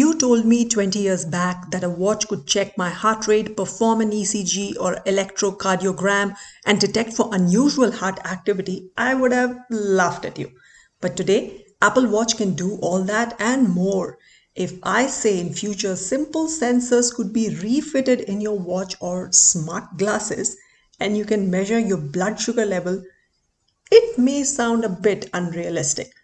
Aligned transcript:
you 0.00 0.14
told 0.14 0.46
me 0.46 0.66
20 0.66 0.98
years 0.98 1.26
back 1.26 1.70
that 1.70 1.84
a 1.84 1.90
watch 1.90 2.26
could 2.26 2.46
check 2.46 2.78
my 2.78 2.88
heart 2.88 3.26
rate, 3.26 3.54
perform 3.54 4.00
an 4.00 4.12
ECG 4.12 4.76
or 4.80 4.94
electrocardiogram, 5.04 6.34
and 6.64 6.80
detect 6.80 7.12
for 7.12 7.28
unusual 7.34 7.92
heart 7.92 8.18
activity, 8.24 8.90
I 8.96 9.12
would 9.12 9.32
have 9.32 9.58
laughed 9.68 10.24
at 10.24 10.38
you. 10.38 10.52
But 11.02 11.18
today, 11.18 11.66
Apple 11.82 12.06
Watch 12.06 12.38
can 12.38 12.54
do 12.54 12.78
all 12.80 13.02
that 13.04 13.36
and 13.38 13.68
more. 13.68 14.16
If 14.54 14.78
I 14.82 15.06
say 15.06 15.38
in 15.38 15.52
future 15.52 15.96
simple 15.96 16.46
sensors 16.46 17.14
could 17.14 17.34
be 17.34 17.54
refitted 17.56 18.20
in 18.20 18.40
your 18.40 18.58
watch 18.58 18.96
or 19.00 19.30
smart 19.32 19.98
glasses 19.98 20.56
and 20.98 21.14
you 21.14 21.26
can 21.26 21.50
measure 21.50 21.78
your 21.78 21.98
blood 21.98 22.40
sugar 22.40 22.64
level, 22.64 23.02
it 23.90 24.18
may 24.18 24.44
sound 24.44 24.82
a 24.82 24.88
bit 24.88 25.28
unrealistic. 25.34 26.14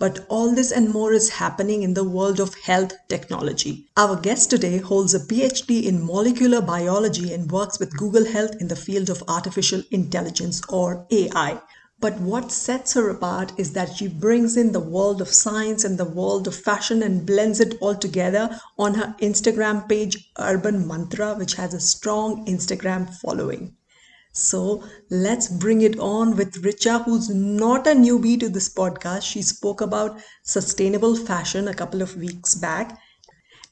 But 0.00 0.26
all 0.28 0.52
this 0.52 0.72
and 0.72 0.90
more 0.90 1.12
is 1.12 1.28
happening 1.28 1.84
in 1.84 1.94
the 1.94 2.02
world 2.02 2.40
of 2.40 2.56
health 2.56 2.94
technology. 3.08 3.86
Our 3.96 4.16
guest 4.16 4.50
today 4.50 4.78
holds 4.78 5.14
a 5.14 5.20
PhD 5.20 5.84
in 5.84 6.04
molecular 6.04 6.60
biology 6.60 7.32
and 7.32 7.50
works 7.50 7.78
with 7.78 7.96
Google 7.96 8.24
Health 8.24 8.56
in 8.60 8.66
the 8.66 8.76
field 8.76 9.08
of 9.08 9.22
artificial 9.28 9.82
intelligence 9.92 10.60
or 10.68 11.06
AI. 11.12 11.60
But 12.00 12.18
what 12.18 12.50
sets 12.50 12.94
her 12.94 13.08
apart 13.08 13.52
is 13.56 13.72
that 13.74 13.94
she 13.94 14.08
brings 14.08 14.56
in 14.56 14.72
the 14.72 14.80
world 14.80 15.20
of 15.22 15.32
science 15.32 15.84
and 15.84 15.96
the 15.96 16.04
world 16.04 16.48
of 16.48 16.56
fashion 16.56 17.02
and 17.02 17.24
blends 17.24 17.60
it 17.60 17.78
all 17.80 17.94
together 17.94 18.60
on 18.76 18.94
her 18.94 19.14
Instagram 19.20 19.88
page, 19.88 20.28
Urban 20.38 20.88
Mantra, 20.88 21.34
which 21.34 21.54
has 21.54 21.72
a 21.72 21.80
strong 21.80 22.44
Instagram 22.46 23.14
following. 23.14 23.76
So 24.34 24.84
let's 25.08 25.48
bring 25.48 25.80
it 25.80 25.98
on 25.98 26.36
with 26.36 26.62
Richa, 26.62 27.04
who's 27.04 27.30
not 27.30 27.86
a 27.86 27.92
newbie 27.92 28.38
to 28.40 28.50
this 28.50 28.68
podcast. 28.68 29.22
She 29.22 29.40
spoke 29.40 29.80
about 29.80 30.20
sustainable 30.42 31.16
fashion 31.16 31.68
a 31.68 31.72
couple 31.74 32.02
of 32.02 32.16
weeks 32.16 32.54
back. 32.54 32.98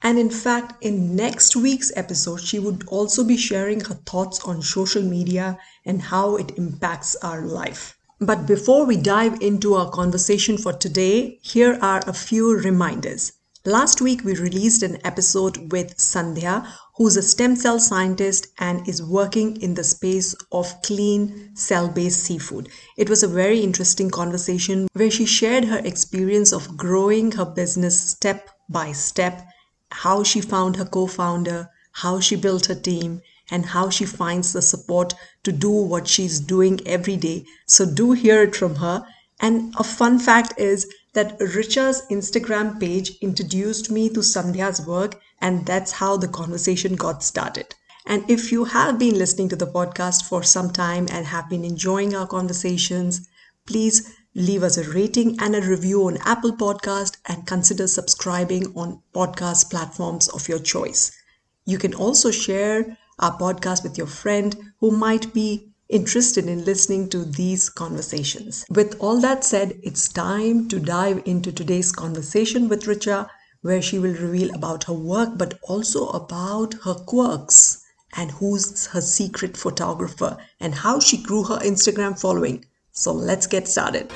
And 0.02 0.18
in 0.18 0.30
fact, 0.30 0.82
in 0.84 1.16
next 1.16 1.54
week's 1.54 1.92
episode, 1.96 2.40
she 2.40 2.58
would 2.58 2.88
also 2.88 3.24
be 3.24 3.36
sharing 3.36 3.80
her 3.80 3.94
thoughts 4.06 4.40
on 4.40 4.62
social 4.62 5.02
media 5.02 5.58
and 5.84 6.00
how 6.00 6.36
it 6.36 6.56
impacts 6.56 7.16
our 7.16 7.42
life. 7.42 7.98
But 8.20 8.46
before 8.46 8.86
we 8.86 8.96
dive 8.96 9.42
into 9.42 9.74
our 9.74 9.90
conversation 9.90 10.56
for 10.56 10.72
today, 10.72 11.38
here 11.42 11.78
are 11.82 12.02
a 12.06 12.12
few 12.12 12.56
reminders. 12.56 13.32
Last 13.64 14.00
week, 14.00 14.24
we 14.24 14.34
released 14.34 14.82
an 14.82 14.98
episode 15.06 15.70
with 15.70 15.96
Sandhya, 15.96 16.66
who's 16.96 17.16
a 17.16 17.22
stem 17.22 17.54
cell 17.54 17.78
scientist 17.78 18.48
and 18.58 18.88
is 18.88 19.00
working 19.00 19.62
in 19.62 19.74
the 19.74 19.84
space 19.84 20.34
of 20.50 20.82
clean 20.82 21.54
cell 21.54 21.88
based 21.88 22.24
seafood. 22.24 22.68
It 22.98 23.08
was 23.08 23.22
a 23.22 23.28
very 23.28 23.60
interesting 23.60 24.10
conversation 24.10 24.88
where 24.94 25.12
she 25.12 25.26
shared 25.26 25.66
her 25.66 25.78
experience 25.78 26.52
of 26.52 26.76
growing 26.76 27.30
her 27.30 27.44
business 27.44 28.00
step 28.00 28.50
by 28.68 28.90
step, 28.90 29.46
how 29.92 30.24
she 30.24 30.40
found 30.40 30.74
her 30.74 30.84
co 30.84 31.06
founder, 31.06 31.70
how 31.92 32.18
she 32.18 32.34
built 32.34 32.66
her 32.66 32.74
team, 32.74 33.20
and 33.48 33.66
how 33.66 33.90
she 33.90 34.06
finds 34.06 34.52
the 34.52 34.62
support 34.62 35.14
to 35.44 35.52
do 35.52 35.70
what 35.70 36.08
she's 36.08 36.40
doing 36.40 36.80
every 36.84 37.16
day. 37.16 37.44
So 37.66 37.86
do 37.86 38.10
hear 38.10 38.42
it 38.42 38.56
from 38.56 38.74
her. 38.74 39.06
And 39.38 39.72
a 39.78 39.84
fun 39.84 40.18
fact 40.18 40.58
is 40.58 40.92
that 41.14 41.38
Richa's 41.38 42.02
Instagram 42.10 42.80
page 42.80 43.18
introduced 43.20 43.90
me 43.90 44.08
to 44.10 44.20
Sandhya's 44.20 44.86
work, 44.86 45.20
and 45.40 45.66
that's 45.66 45.92
how 45.92 46.16
the 46.16 46.28
conversation 46.28 46.96
got 46.96 47.22
started. 47.22 47.74
And 48.06 48.28
if 48.28 48.50
you 48.50 48.64
have 48.64 48.98
been 48.98 49.18
listening 49.18 49.48
to 49.50 49.56
the 49.56 49.66
podcast 49.66 50.24
for 50.24 50.42
some 50.42 50.72
time 50.72 51.06
and 51.10 51.26
have 51.26 51.48
been 51.48 51.64
enjoying 51.64 52.14
our 52.14 52.26
conversations, 52.26 53.28
please 53.66 54.16
leave 54.34 54.62
us 54.62 54.76
a 54.76 54.90
rating 54.90 55.38
and 55.40 55.54
a 55.54 55.60
review 55.60 56.06
on 56.06 56.16
Apple 56.24 56.56
Podcast 56.56 57.18
and 57.26 57.46
consider 57.46 57.86
subscribing 57.86 58.72
on 58.74 59.02
podcast 59.14 59.70
platforms 59.70 60.28
of 60.28 60.48
your 60.48 60.58
choice. 60.58 61.12
You 61.64 61.78
can 61.78 61.94
also 61.94 62.30
share 62.30 62.98
our 63.18 63.38
podcast 63.38 63.84
with 63.84 63.96
your 63.98 64.06
friend 64.06 64.72
who 64.80 64.90
might 64.90 65.32
be 65.32 65.71
interested 65.92 66.46
in 66.46 66.64
listening 66.64 67.08
to 67.10 67.24
these 67.24 67.68
conversations. 67.68 68.64
With 68.70 68.96
all 68.98 69.20
that 69.20 69.44
said, 69.44 69.78
it's 69.82 70.08
time 70.08 70.66
to 70.68 70.80
dive 70.80 71.22
into 71.26 71.52
today's 71.52 71.92
conversation 71.92 72.68
with 72.68 72.84
Richa, 72.84 73.28
where 73.60 73.82
she 73.82 73.98
will 73.98 74.14
reveal 74.14 74.54
about 74.54 74.84
her 74.84 74.94
work 74.94 75.36
but 75.36 75.58
also 75.62 76.08
about 76.08 76.74
her 76.84 76.94
quirks 76.94 77.84
and 78.16 78.30
who's 78.30 78.86
her 78.86 79.00
secret 79.00 79.56
photographer 79.56 80.36
and 80.60 80.74
how 80.74 80.98
she 80.98 81.22
grew 81.22 81.44
her 81.44 81.58
Instagram 81.58 82.18
following. 82.18 82.64
So 82.92 83.12
let's 83.12 83.46
get 83.46 83.68
started. 83.68 84.10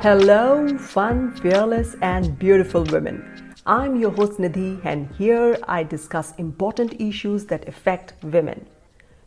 Hello, 0.00 0.78
fun, 0.78 1.34
fearless, 1.36 1.96
and 2.00 2.38
beautiful 2.38 2.84
women. 2.84 3.35
I'm 3.68 3.96
your 3.96 4.12
host 4.12 4.38
Nidhi, 4.38 4.80
and 4.84 5.10
here 5.18 5.58
I 5.66 5.82
discuss 5.82 6.36
important 6.36 7.00
issues 7.00 7.46
that 7.46 7.66
affect 7.66 8.14
women, 8.22 8.66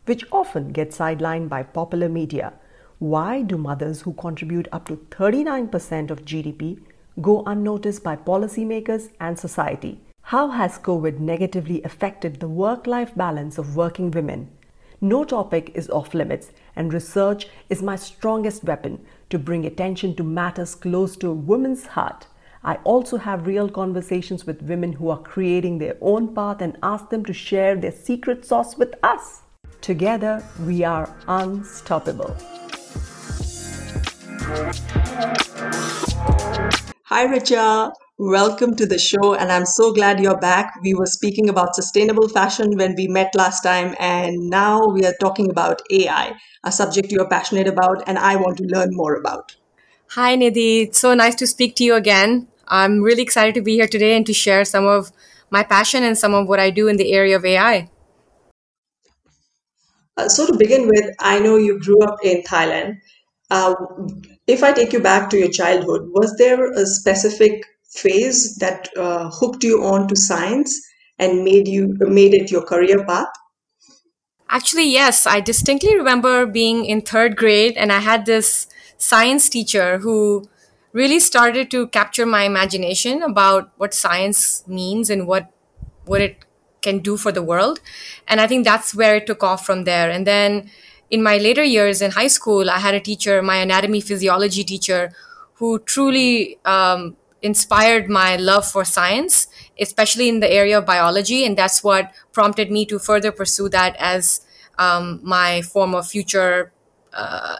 which 0.06 0.24
often 0.32 0.72
get 0.72 0.92
sidelined 0.92 1.50
by 1.50 1.62
popular 1.62 2.08
media. 2.08 2.54
Why 3.00 3.42
do 3.42 3.58
mothers 3.58 4.00
who 4.00 4.14
contribute 4.14 4.66
up 4.72 4.88
to 4.88 4.96
39% 5.10 6.10
of 6.10 6.24
GDP 6.24 6.80
go 7.20 7.42
unnoticed 7.44 8.02
by 8.02 8.16
policymakers 8.16 9.10
and 9.20 9.38
society? 9.38 10.00
How 10.22 10.48
has 10.48 10.78
COVID 10.78 11.18
negatively 11.18 11.82
affected 11.82 12.40
the 12.40 12.48
work 12.48 12.86
life 12.86 13.14
balance 13.14 13.58
of 13.58 13.76
working 13.76 14.10
women? 14.10 14.48
No 15.02 15.22
topic 15.22 15.70
is 15.74 15.90
off 15.90 16.14
limits, 16.14 16.50
and 16.74 16.94
research 16.94 17.46
is 17.68 17.82
my 17.82 17.96
strongest 17.96 18.64
weapon 18.64 19.04
to 19.28 19.38
bring 19.38 19.66
attention 19.66 20.16
to 20.16 20.24
matters 20.24 20.74
close 20.74 21.14
to 21.18 21.28
a 21.28 21.34
woman's 21.34 21.84
heart. 21.88 22.26
I 22.62 22.74
also 22.84 23.16
have 23.16 23.46
real 23.46 23.70
conversations 23.70 24.46
with 24.46 24.60
women 24.60 24.92
who 24.92 25.08
are 25.08 25.22
creating 25.22 25.78
their 25.78 25.96
own 26.02 26.34
path 26.34 26.60
and 26.60 26.76
ask 26.82 27.08
them 27.08 27.24
to 27.24 27.32
share 27.32 27.74
their 27.74 27.90
secret 27.90 28.44
sauce 28.44 28.76
with 28.76 28.94
us. 29.02 29.40
Together, 29.80 30.44
we 30.66 30.84
are 30.84 31.08
unstoppable. 31.26 32.36
Hi, 37.04 37.26
Richa. 37.26 37.92
Welcome 38.18 38.76
to 38.76 38.84
the 38.84 38.98
show, 38.98 39.32
and 39.34 39.50
I'm 39.50 39.64
so 39.64 39.94
glad 39.94 40.20
you're 40.20 40.38
back. 40.38 40.74
We 40.82 40.92
were 40.92 41.06
speaking 41.06 41.48
about 41.48 41.74
sustainable 41.74 42.28
fashion 42.28 42.76
when 42.76 42.94
we 42.94 43.08
met 43.08 43.34
last 43.34 43.62
time, 43.62 43.94
and 43.98 44.50
now 44.50 44.86
we 44.86 45.06
are 45.06 45.14
talking 45.18 45.48
about 45.48 45.80
AI, 45.90 46.34
a 46.64 46.70
subject 46.70 47.10
you're 47.10 47.26
passionate 47.30 47.68
about 47.68 48.06
and 48.06 48.18
I 48.18 48.36
want 48.36 48.58
to 48.58 48.64
learn 48.64 48.90
more 48.92 49.14
about. 49.14 49.56
Hi, 50.14 50.36
Nidhi. 50.36 50.88
It's 50.88 50.98
so 50.98 51.14
nice 51.14 51.36
to 51.36 51.46
speak 51.46 51.76
to 51.76 51.84
you 51.84 51.94
again. 51.94 52.48
I'm 52.66 53.00
really 53.00 53.22
excited 53.22 53.54
to 53.54 53.62
be 53.62 53.74
here 53.74 53.86
today 53.86 54.16
and 54.16 54.26
to 54.26 54.32
share 54.32 54.64
some 54.64 54.84
of 54.84 55.12
my 55.50 55.62
passion 55.62 56.02
and 56.02 56.18
some 56.18 56.34
of 56.34 56.48
what 56.48 56.58
I 56.58 56.70
do 56.70 56.88
in 56.88 56.96
the 56.96 57.12
area 57.12 57.36
of 57.36 57.44
AI. 57.44 57.88
Uh, 60.16 60.28
so, 60.28 60.48
to 60.48 60.56
begin 60.56 60.88
with, 60.88 61.14
I 61.20 61.38
know 61.38 61.58
you 61.58 61.78
grew 61.78 62.02
up 62.02 62.18
in 62.24 62.42
Thailand. 62.42 62.96
Uh, 63.52 63.76
if 64.48 64.64
I 64.64 64.72
take 64.72 64.92
you 64.92 64.98
back 64.98 65.30
to 65.30 65.38
your 65.38 65.50
childhood, 65.50 66.08
was 66.12 66.34
there 66.38 66.72
a 66.72 66.86
specific 66.86 67.64
phase 67.88 68.56
that 68.56 68.88
uh, 68.96 69.30
hooked 69.30 69.62
you 69.62 69.84
on 69.84 70.08
to 70.08 70.16
science 70.16 70.76
and 71.20 71.44
made 71.44 71.68
you 71.68 71.94
made 72.00 72.34
it 72.34 72.50
your 72.50 72.62
career 72.62 73.04
path? 73.06 73.28
Actually, 74.48 74.90
yes. 74.90 75.24
I 75.24 75.40
distinctly 75.40 75.96
remember 75.96 76.46
being 76.46 76.84
in 76.84 77.00
third 77.00 77.36
grade, 77.36 77.76
and 77.76 77.92
I 77.92 78.00
had 78.00 78.26
this 78.26 78.66
science 79.00 79.48
teacher 79.48 79.98
who 79.98 80.44
really 80.92 81.20
started 81.20 81.70
to 81.70 81.86
capture 81.88 82.26
my 82.26 82.42
imagination 82.44 83.22
about 83.22 83.70
what 83.76 83.94
science 83.94 84.64
means 84.66 85.10
and 85.10 85.26
what 85.26 85.50
what 86.04 86.20
it 86.20 86.44
can 86.82 86.98
do 86.98 87.16
for 87.16 87.32
the 87.32 87.42
world. 87.42 87.80
And 88.28 88.40
i 88.40 88.46
think 88.46 88.64
that's 88.64 88.94
where 88.94 89.16
it 89.16 89.26
took 89.26 89.42
off 89.42 89.64
from 89.66 89.84
there. 89.84 90.10
And 90.10 90.26
then 90.26 90.70
in 91.10 91.22
my 91.22 91.38
later 91.38 91.64
years 91.64 92.02
in 92.02 92.12
high 92.12 92.28
school 92.28 92.70
i 92.70 92.78
had 92.78 92.94
a 92.94 93.00
teacher 93.00 93.42
my 93.42 93.56
anatomy 93.56 94.00
physiology 94.00 94.62
teacher 94.64 95.12
who 95.54 95.78
truly 95.80 96.58
um, 96.64 97.16
inspired 97.42 98.08
my 98.08 98.36
love 98.36 98.66
for 98.66 98.84
science 98.84 99.48
especially 99.80 100.28
in 100.28 100.40
the 100.40 100.52
area 100.52 100.78
of 100.78 100.84
biology. 100.86 101.44
And 101.44 101.56
that's 101.56 101.82
what 101.82 102.12
prompted 102.32 102.70
me 102.70 102.84
to 102.86 102.98
further 102.98 103.32
pursue 103.32 103.70
that 103.70 103.96
as 103.98 104.42
um, 104.78 105.20
my 105.22 105.62
form 105.62 105.94
of 105.94 106.06
future 106.06 106.70
uh, 107.12 107.56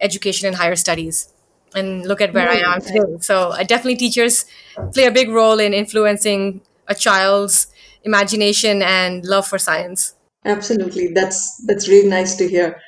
education 0.00 0.46
and 0.46 0.56
higher 0.56 0.76
studies 0.76 1.32
and 1.74 2.06
look 2.06 2.20
at 2.20 2.32
where 2.32 2.48
I 2.48 2.56
am 2.56 2.80
today. 2.80 3.18
So 3.20 3.50
uh, 3.50 3.62
definitely 3.64 3.96
teachers 3.96 4.46
play 4.92 5.06
a 5.06 5.10
big 5.10 5.30
role 5.30 5.58
in 5.58 5.74
influencing 5.74 6.60
a 6.86 6.94
child's 6.94 7.66
imagination 8.04 8.82
and 8.82 9.24
love 9.24 9.46
for 9.46 9.58
science. 9.58 10.14
Absolutely, 10.44 11.08
that's 11.08 11.62
that's 11.66 11.88
really 11.88 12.08
nice 12.08 12.36
to 12.36 12.48
hear. 12.48 12.80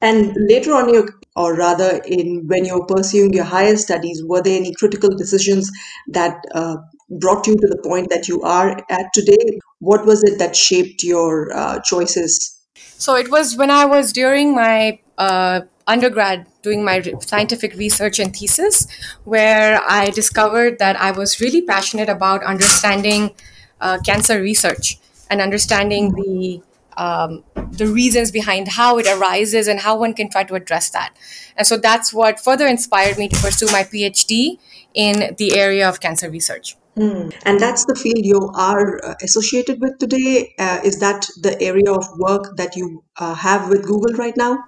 And 0.00 0.36
later 0.48 0.72
on, 0.74 0.92
your 0.92 1.08
or 1.36 1.56
rather, 1.56 2.00
in 2.06 2.46
when 2.46 2.64
you're 2.64 2.86
pursuing 2.86 3.32
your 3.32 3.44
higher 3.44 3.76
studies, 3.76 4.22
were 4.24 4.42
there 4.42 4.56
any 4.56 4.72
critical 4.74 5.10
decisions 5.10 5.70
that 6.08 6.36
uh, 6.54 6.76
brought 7.18 7.46
you 7.46 7.54
to 7.56 7.66
the 7.66 7.80
point 7.82 8.10
that 8.10 8.28
you 8.28 8.40
are 8.42 8.76
at 8.90 9.06
today? 9.12 9.58
What 9.80 10.06
was 10.06 10.22
it 10.22 10.38
that 10.38 10.54
shaped 10.54 11.02
your 11.02 11.52
uh, 11.54 11.80
choices? 11.80 12.63
So 12.98 13.16
it 13.16 13.30
was 13.30 13.56
when 13.56 13.70
I 13.70 13.84
was 13.84 14.12
during 14.12 14.54
my 14.54 15.00
uh, 15.18 15.62
undergrad 15.86 16.46
doing 16.62 16.84
my 16.84 17.02
scientific 17.20 17.74
research 17.74 18.18
and 18.18 18.34
thesis, 18.34 18.86
where 19.24 19.80
I 19.86 20.10
discovered 20.10 20.78
that 20.78 20.96
I 20.96 21.10
was 21.10 21.40
really 21.40 21.62
passionate 21.62 22.08
about 22.08 22.42
understanding 22.42 23.34
uh, 23.80 23.98
cancer 24.04 24.40
research 24.40 24.98
and 25.30 25.40
understanding 25.40 26.12
the 26.12 26.62
um, 26.96 27.42
the 27.72 27.88
reasons 27.88 28.30
behind 28.30 28.68
how 28.68 28.98
it 28.98 29.06
arises 29.08 29.66
and 29.66 29.80
how 29.80 29.98
one 29.98 30.14
can 30.14 30.30
try 30.30 30.44
to 30.44 30.54
address 30.54 30.90
that. 30.90 31.12
And 31.56 31.66
so 31.66 31.76
that's 31.76 32.14
what 32.14 32.38
further 32.38 32.68
inspired 32.68 33.18
me 33.18 33.28
to 33.28 33.36
pursue 33.40 33.66
my 33.66 33.82
PhD 33.82 34.58
in 34.94 35.34
the 35.36 35.56
area 35.56 35.88
of 35.88 36.00
cancer 36.00 36.30
research. 36.30 36.76
Hmm. 36.96 37.30
And 37.44 37.58
that's 37.58 37.84
the 37.86 37.96
field 37.96 38.24
you 38.24 38.50
are 38.54 39.04
uh, 39.04 39.14
associated 39.20 39.80
with 39.80 39.98
today. 39.98 40.54
Uh, 40.58 40.78
is 40.84 41.00
that 41.00 41.26
the 41.42 41.60
area 41.60 41.92
of 41.92 42.06
work 42.18 42.56
that 42.56 42.76
you 42.76 43.02
uh, 43.16 43.34
have 43.34 43.68
with 43.68 43.84
Google 43.84 44.14
right 44.14 44.36
now? 44.36 44.58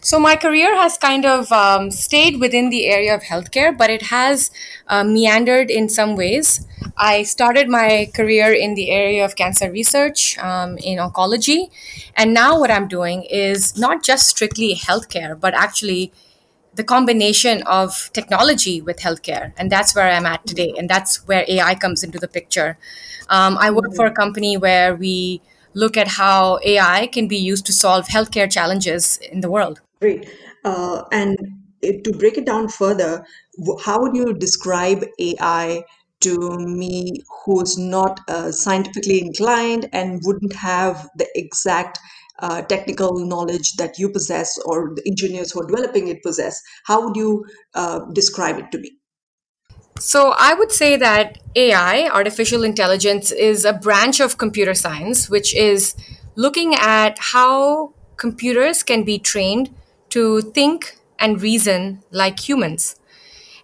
So, 0.00 0.18
my 0.18 0.34
career 0.36 0.74
has 0.76 0.96
kind 0.96 1.26
of 1.26 1.52
um, 1.52 1.90
stayed 1.90 2.40
within 2.40 2.70
the 2.70 2.86
area 2.86 3.14
of 3.14 3.22
healthcare, 3.22 3.76
but 3.76 3.90
it 3.90 4.02
has 4.02 4.50
uh, 4.88 5.04
meandered 5.04 5.70
in 5.70 5.90
some 5.90 6.16
ways. 6.16 6.66
I 6.96 7.22
started 7.22 7.68
my 7.68 8.10
career 8.14 8.52
in 8.52 8.74
the 8.74 8.88
area 8.90 9.22
of 9.22 9.36
cancer 9.36 9.70
research 9.70 10.38
um, 10.38 10.78
in 10.78 10.98
oncology. 10.98 11.70
And 12.16 12.32
now, 12.32 12.58
what 12.58 12.70
I'm 12.70 12.88
doing 12.88 13.24
is 13.24 13.76
not 13.76 14.02
just 14.02 14.28
strictly 14.28 14.74
healthcare, 14.74 15.38
but 15.38 15.52
actually 15.52 16.12
the 16.76 16.84
combination 16.84 17.62
of 17.62 18.10
technology 18.12 18.80
with 18.80 18.98
healthcare. 18.98 19.52
And 19.56 19.70
that's 19.70 19.94
where 19.94 20.10
i'm 20.10 20.26
at 20.26 20.46
today. 20.46 20.74
And 20.76 20.88
that's 20.88 21.26
where 21.26 21.44
ai 21.48 21.74
comes 21.74 22.02
into 22.02 22.18
the 22.18 22.28
picture. 22.28 22.78
Um, 23.28 23.56
i 23.58 23.70
work 23.70 23.94
for 23.94 24.06
a 24.06 24.12
company 24.12 24.56
where 24.56 24.94
we 24.94 25.40
look 25.74 25.96
at 25.96 26.08
how 26.08 26.58
ai 26.64 27.08
can 27.08 27.28
be 27.28 27.36
used 27.36 27.66
to 27.66 27.72
solve 27.72 28.06
healthcare 28.06 28.50
challenges 28.50 29.18
in 29.32 29.40
the 29.40 29.50
world. 29.50 29.80
Great. 30.00 30.28
Uh, 30.64 31.02
and 31.12 31.36
to 31.82 32.12
break 32.12 32.38
it 32.38 32.46
down 32.46 32.68
further, 32.68 33.24
how 33.84 34.00
would 34.00 34.16
you 34.16 34.32
describe 34.32 35.04
AI 35.18 35.84
to 36.20 36.56
me 36.58 37.22
who's 37.44 37.76
not 37.76 38.20
uh, 38.28 38.50
scientifically 38.50 39.20
inclined 39.20 39.88
and 39.92 40.22
wouldn't 40.24 40.54
have 40.54 41.08
the 41.16 41.28
exact 41.34 41.98
uh, 42.38 42.62
technical 42.62 43.24
knowledge 43.26 43.72
that 43.74 43.98
you 43.98 44.08
possess 44.08 44.58
or 44.66 44.92
the 44.94 45.02
engineers 45.06 45.52
who 45.52 45.60
are 45.60 45.66
developing 45.66 46.08
it 46.08 46.22
possess? 46.22 46.60
How 46.84 47.04
would 47.04 47.16
you 47.16 47.44
uh, 47.74 48.00
describe 48.12 48.58
it 48.58 48.70
to 48.72 48.78
me? 48.78 48.92
So 50.00 50.34
I 50.36 50.54
would 50.54 50.72
say 50.72 50.96
that 50.96 51.38
AI, 51.54 52.08
artificial 52.08 52.64
intelligence, 52.64 53.30
is 53.30 53.64
a 53.64 53.72
branch 53.72 54.18
of 54.20 54.38
computer 54.38 54.74
science, 54.74 55.30
which 55.30 55.54
is 55.54 55.94
looking 56.34 56.74
at 56.74 57.16
how 57.18 57.94
computers 58.16 58.82
can 58.82 59.04
be 59.04 59.18
trained 59.18 59.72
to 60.10 60.40
think 60.40 60.98
and 61.18 61.40
reason 61.40 62.02
like 62.10 62.48
humans. 62.48 62.96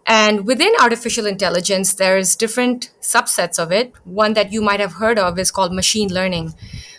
And 0.07 0.47
within 0.47 0.73
artificial 0.81 1.27
intelligence, 1.27 1.95
there's 1.95 2.37
different 2.37 2.91
subsets 3.01 3.59
of 3.59 3.71
it. 3.71 3.93
One 4.05 4.35
that 4.35 4.53
you 4.53 4.63
might 4.63 4.81
have 4.81 4.95
heard 4.95 5.19
of 5.19 5.39
is 5.39 5.51
called 5.51 5.73
machine 5.73 6.13
learning. 6.13 6.55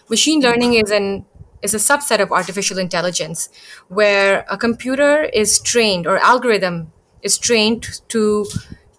Machine 0.09 0.41
learning 0.41 0.73
is 0.75 0.91
an 0.91 1.25
is 1.61 1.73
a 1.73 1.77
subset 1.77 2.19
of 2.19 2.31
artificial 2.31 2.77
intelligence 2.77 3.49
where 3.87 4.45
a 4.49 4.57
computer 4.57 5.23
is 5.23 5.59
trained 5.59 6.07
or 6.07 6.17
algorithm 6.17 6.91
is 7.21 7.37
trained 7.37 8.01
to 8.09 8.45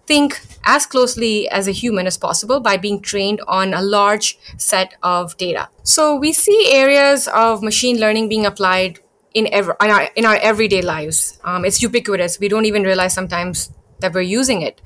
think 0.07 0.41
as 0.65 0.87
closely 0.87 1.49
as 1.49 1.67
a 1.67 1.73
human 1.73 2.07
as 2.07 2.19
possible 2.19 2.61
by 2.61 2.77
being 2.77 3.01
trained 3.01 3.41
on 3.47 3.75
a 3.75 3.83
large 3.83 4.39
set 4.57 4.95
of 5.03 5.37
data. 5.37 5.69
So 5.83 6.17
we 6.17 6.33
see 6.33 6.71
areas 6.73 7.29
of 7.29 7.63
machine 7.63 7.99
learning 7.99 8.29
being 8.29 8.47
applied 8.47 9.01
in, 9.35 9.49
ever, 9.53 9.77
in, 9.81 9.91
our, 9.91 10.03
in 10.15 10.25
our 10.25 10.37
everyday 10.37 10.83
lives. 10.83 11.39
Um, 11.45 11.65
it's 11.65 11.83
ubiquitous. 11.83 12.39
We 12.39 12.49
don't 12.49 12.67
even 12.67 12.83
realize 12.83 13.15
sometimes 13.15 13.71
that 14.01 14.13
we're 14.13 14.21
using 14.23 14.63
it. 14.63 14.81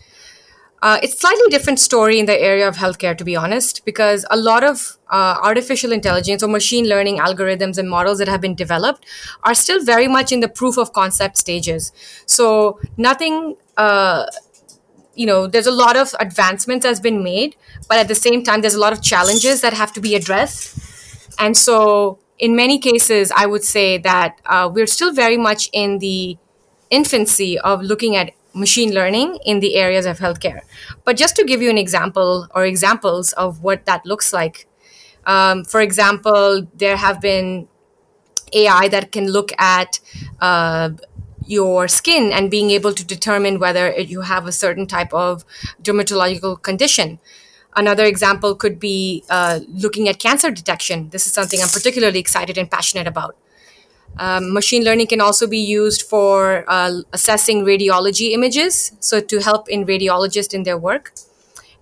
Uh, 0.82 0.98
it's 1.02 1.18
slightly 1.18 1.46
different 1.48 1.80
story 1.80 2.18
in 2.18 2.26
the 2.26 2.38
area 2.38 2.68
of 2.68 2.76
healthcare, 2.76 3.16
to 3.16 3.24
be 3.24 3.34
honest, 3.34 3.84
because 3.84 4.26
a 4.30 4.36
lot 4.36 4.62
of 4.62 4.98
uh, 5.10 5.38
artificial 5.42 5.90
intelligence 5.90 6.42
or 6.42 6.48
machine 6.48 6.86
learning 6.86 7.18
algorithms 7.18 7.78
and 7.78 7.88
models 7.88 8.18
that 8.18 8.28
have 8.28 8.40
been 8.40 8.54
developed 8.54 9.06
are 9.44 9.54
still 9.54 9.82
very 9.82 10.06
much 10.06 10.32
in 10.32 10.40
the 10.40 10.48
proof 10.48 10.76
of 10.76 10.92
concept 10.92 11.38
stages. 11.38 11.92
So 12.26 12.78
nothing, 12.96 13.56
uh, 13.76 14.26
you 15.14 15.24
know, 15.24 15.46
there's 15.46 15.66
a 15.66 15.72
lot 15.72 15.96
of 15.96 16.14
advancements 16.20 16.84
that's 16.84 17.00
been 17.00 17.24
made, 17.24 17.56
but 17.88 17.96
at 17.96 18.08
the 18.08 18.14
same 18.14 18.44
time, 18.44 18.60
there's 18.60 18.74
a 18.74 18.80
lot 18.80 18.92
of 18.92 19.02
challenges 19.02 19.62
that 19.62 19.72
have 19.72 19.92
to 19.94 20.00
be 20.00 20.14
addressed. 20.14 20.78
And 21.38 21.56
so, 21.56 22.18
in 22.38 22.54
many 22.54 22.78
cases, 22.78 23.32
I 23.34 23.46
would 23.46 23.64
say 23.64 23.96
that 23.98 24.40
uh, 24.44 24.70
we're 24.72 24.86
still 24.86 25.12
very 25.12 25.38
much 25.38 25.70
in 25.72 26.00
the 26.00 26.36
infancy 26.90 27.58
of 27.58 27.82
looking 27.82 28.14
at 28.14 28.32
machine 28.56 28.92
learning 28.92 29.38
in 29.44 29.60
the 29.60 29.76
areas 29.76 30.06
of 30.06 30.18
healthcare. 30.18 30.60
But 31.04 31.16
just 31.16 31.36
to 31.36 31.44
give 31.44 31.62
you 31.62 31.70
an 31.70 31.78
example 31.78 32.48
or 32.54 32.64
examples 32.64 33.32
of 33.34 33.62
what 33.62 33.84
that 33.84 34.04
looks 34.06 34.32
like, 34.32 34.66
um, 35.26 35.64
for 35.64 35.80
example, 35.80 36.66
there 36.74 36.96
have 36.96 37.20
been 37.20 37.68
AI 38.52 38.88
that 38.88 39.12
can 39.12 39.28
look 39.30 39.52
at 39.60 40.00
uh, 40.40 40.90
your 41.46 41.88
skin 41.88 42.32
and 42.32 42.50
being 42.50 42.70
able 42.70 42.92
to 42.92 43.04
determine 43.04 43.58
whether 43.58 43.92
you 43.92 44.22
have 44.22 44.46
a 44.46 44.52
certain 44.52 44.86
type 44.86 45.12
of 45.12 45.44
dermatological 45.82 46.60
condition. 46.62 47.18
Another 47.74 48.04
example 48.04 48.54
could 48.54 48.80
be 48.80 49.22
uh, 49.28 49.60
looking 49.68 50.08
at 50.08 50.18
cancer 50.18 50.50
detection. 50.50 51.10
This 51.10 51.26
is 51.26 51.32
something 51.32 51.60
I'm 51.60 51.68
particularly 51.68 52.18
excited 52.18 52.56
and 52.56 52.70
passionate 52.70 53.06
about. 53.06 53.36
Um, 54.18 54.52
machine 54.52 54.84
learning 54.84 55.08
can 55.08 55.20
also 55.20 55.46
be 55.46 55.58
used 55.58 56.02
for 56.02 56.64
uh, 56.68 57.02
assessing 57.12 57.64
radiology 57.64 58.32
images, 58.32 58.92
so 59.00 59.20
to 59.20 59.40
help 59.40 59.68
in 59.68 59.84
radiologists 59.84 60.54
in 60.54 60.62
their 60.62 60.78
work, 60.78 61.12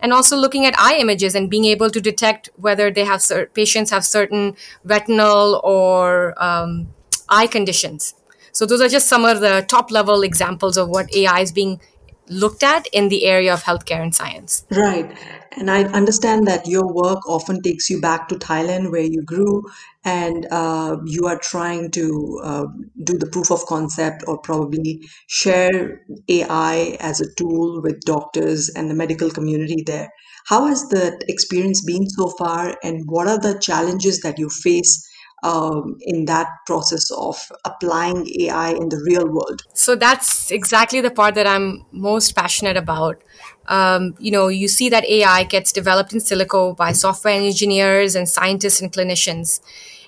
and 0.00 0.12
also 0.12 0.36
looking 0.36 0.66
at 0.66 0.78
eye 0.78 0.96
images 0.96 1.34
and 1.34 1.48
being 1.48 1.64
able 1.64 1.90
to 1.90 2.00
detect 2.00 2.50
whether 2.56 2.90
they 2.90 3.04
have 3.04 3.22
cer- 3.22 3.46
patients 3.46 3.90
have 3.90 4.04
certain 4.04 4.56
retinal 4.84 5.60
or 5.62 6.34
um, 6.42 6.88
eye 7.28 7.46
conditions. 7.46 8.14
So 8.52 8.66
those 8.66 8.80
are 8.80 8.88
just 8.88 9.08
some 9.08 9.24
of 9.24 9.40
the 9.40 9.64
top 9.68 9.90
level 9.90 10.22
examples 10.22 10.76
of 10.76 10.88
what 10.88 11.12
AI 11.14 11.40
is 11.40 11.52
being 11.52 11.80
looked 12.28 12.62
at 12.62 12.86
in 12.88 13.08
the 13.08 13.26
area 13.26 13.52
of 13.52 13.64
healthcare 13.64 14.00
and 14.00 14.14
science. 14.14 14.64
Right. 14.70 15.10
And 15.56 15.70
I 15.70 15.84
understand 15.84 16.46
that 16.48 16.66
your 16.66 16.86
work 16.92 17.28
often 17.28 17.62
takes 17.62 17.88
you 17.88 18.00
back 18.00 18.28
to 18.28 18.34
Thailand 18.36 18.90
where 18.90 19.02
you 19.02 19.22
grew 19.22 19.62
and 20.04 20.46
uh, 20.50 20.96
you 21.06 21.26
are 21.26 21.38
trying 21.38 21.90
to 21.92 22.40
uh, 22.42 22.64
do 23.04 23.16
the 23.18 23.26
proof 23.28 23.50
of 23.50 23.64
concept 23.66 24.24
or 24.26 24.38
probably 24.38 25.00
share 25.28 26.02
AI 26.28 26.96
as 27.00 27.20
a 27.20 27.32
tool 27.36 27.80
with 27.82 28.00
doctors 28.02 28.68
and 28.70 28.90
the 28.90 28.94
medical 28.94 29.30
community 29.30 29.82
there. 29.86 30.10
How 30.46 30.66
has 30.66 30.88
the 30.88 31.20
experience 31.28 31.84
been 31.84 32.08
so 32.10 32.28
far 32.38 32.76
and 32.82 33.04
what 33.06 33.28
are 33.28 33.38
the 33.38 33.58
challenges 33.58 34.20
that 34.20 34.38
you 34.38 34.48
face 34.50 35.08
um, 35.44 35.98
in 36.00 36.24
that 36.24 36.48
process 36.66 37.10
of 37.10 37.36
applying 37.64 38.26
AI 38.40 38.70
in 38.70 38.88
the 38.88 39.00
real 39.06 39.28
world? 39.28 39.62
So 39.74 39.94
that's 39.94 40.50
exactly 40.50 41.00
the 41.00 41.10
part 41.10 41.34
that 41.34 41.46
I'm 41.46 41.84
most 41.92 42.34
passionate 42.34 42.78
about. 42.78 43.22
Um, 43.66 44.14
you 44.18 44.30
know, 44.30 44.48
you 44.48 44.68
see 44.68 44.88
that 44.88 45.04
AI 45.04 45.44
gets 45.44 45.70
developed 45.70 46.12
in 46.12 46.18
silico 46.18 46.74
by 46.76 46.92
software 46.92 47.34
engineers 47.34 48.16
and 48.16 48.28
scientists 48.28 48.80
and 48.80 48.90
clinicians. 48.90 49.60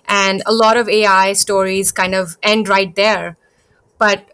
And 0.08 0.42
a 0.46 0.52
lot 0.52 0.76
of 0.76 0.88
AI 0.88 1.34
stories 1.34 1.92
kind 1.92 2.14
of 2.14 2.38
end 2.42 2.68
right 2.68 2.94
there. 2.94 3.36
But 3.98 4.30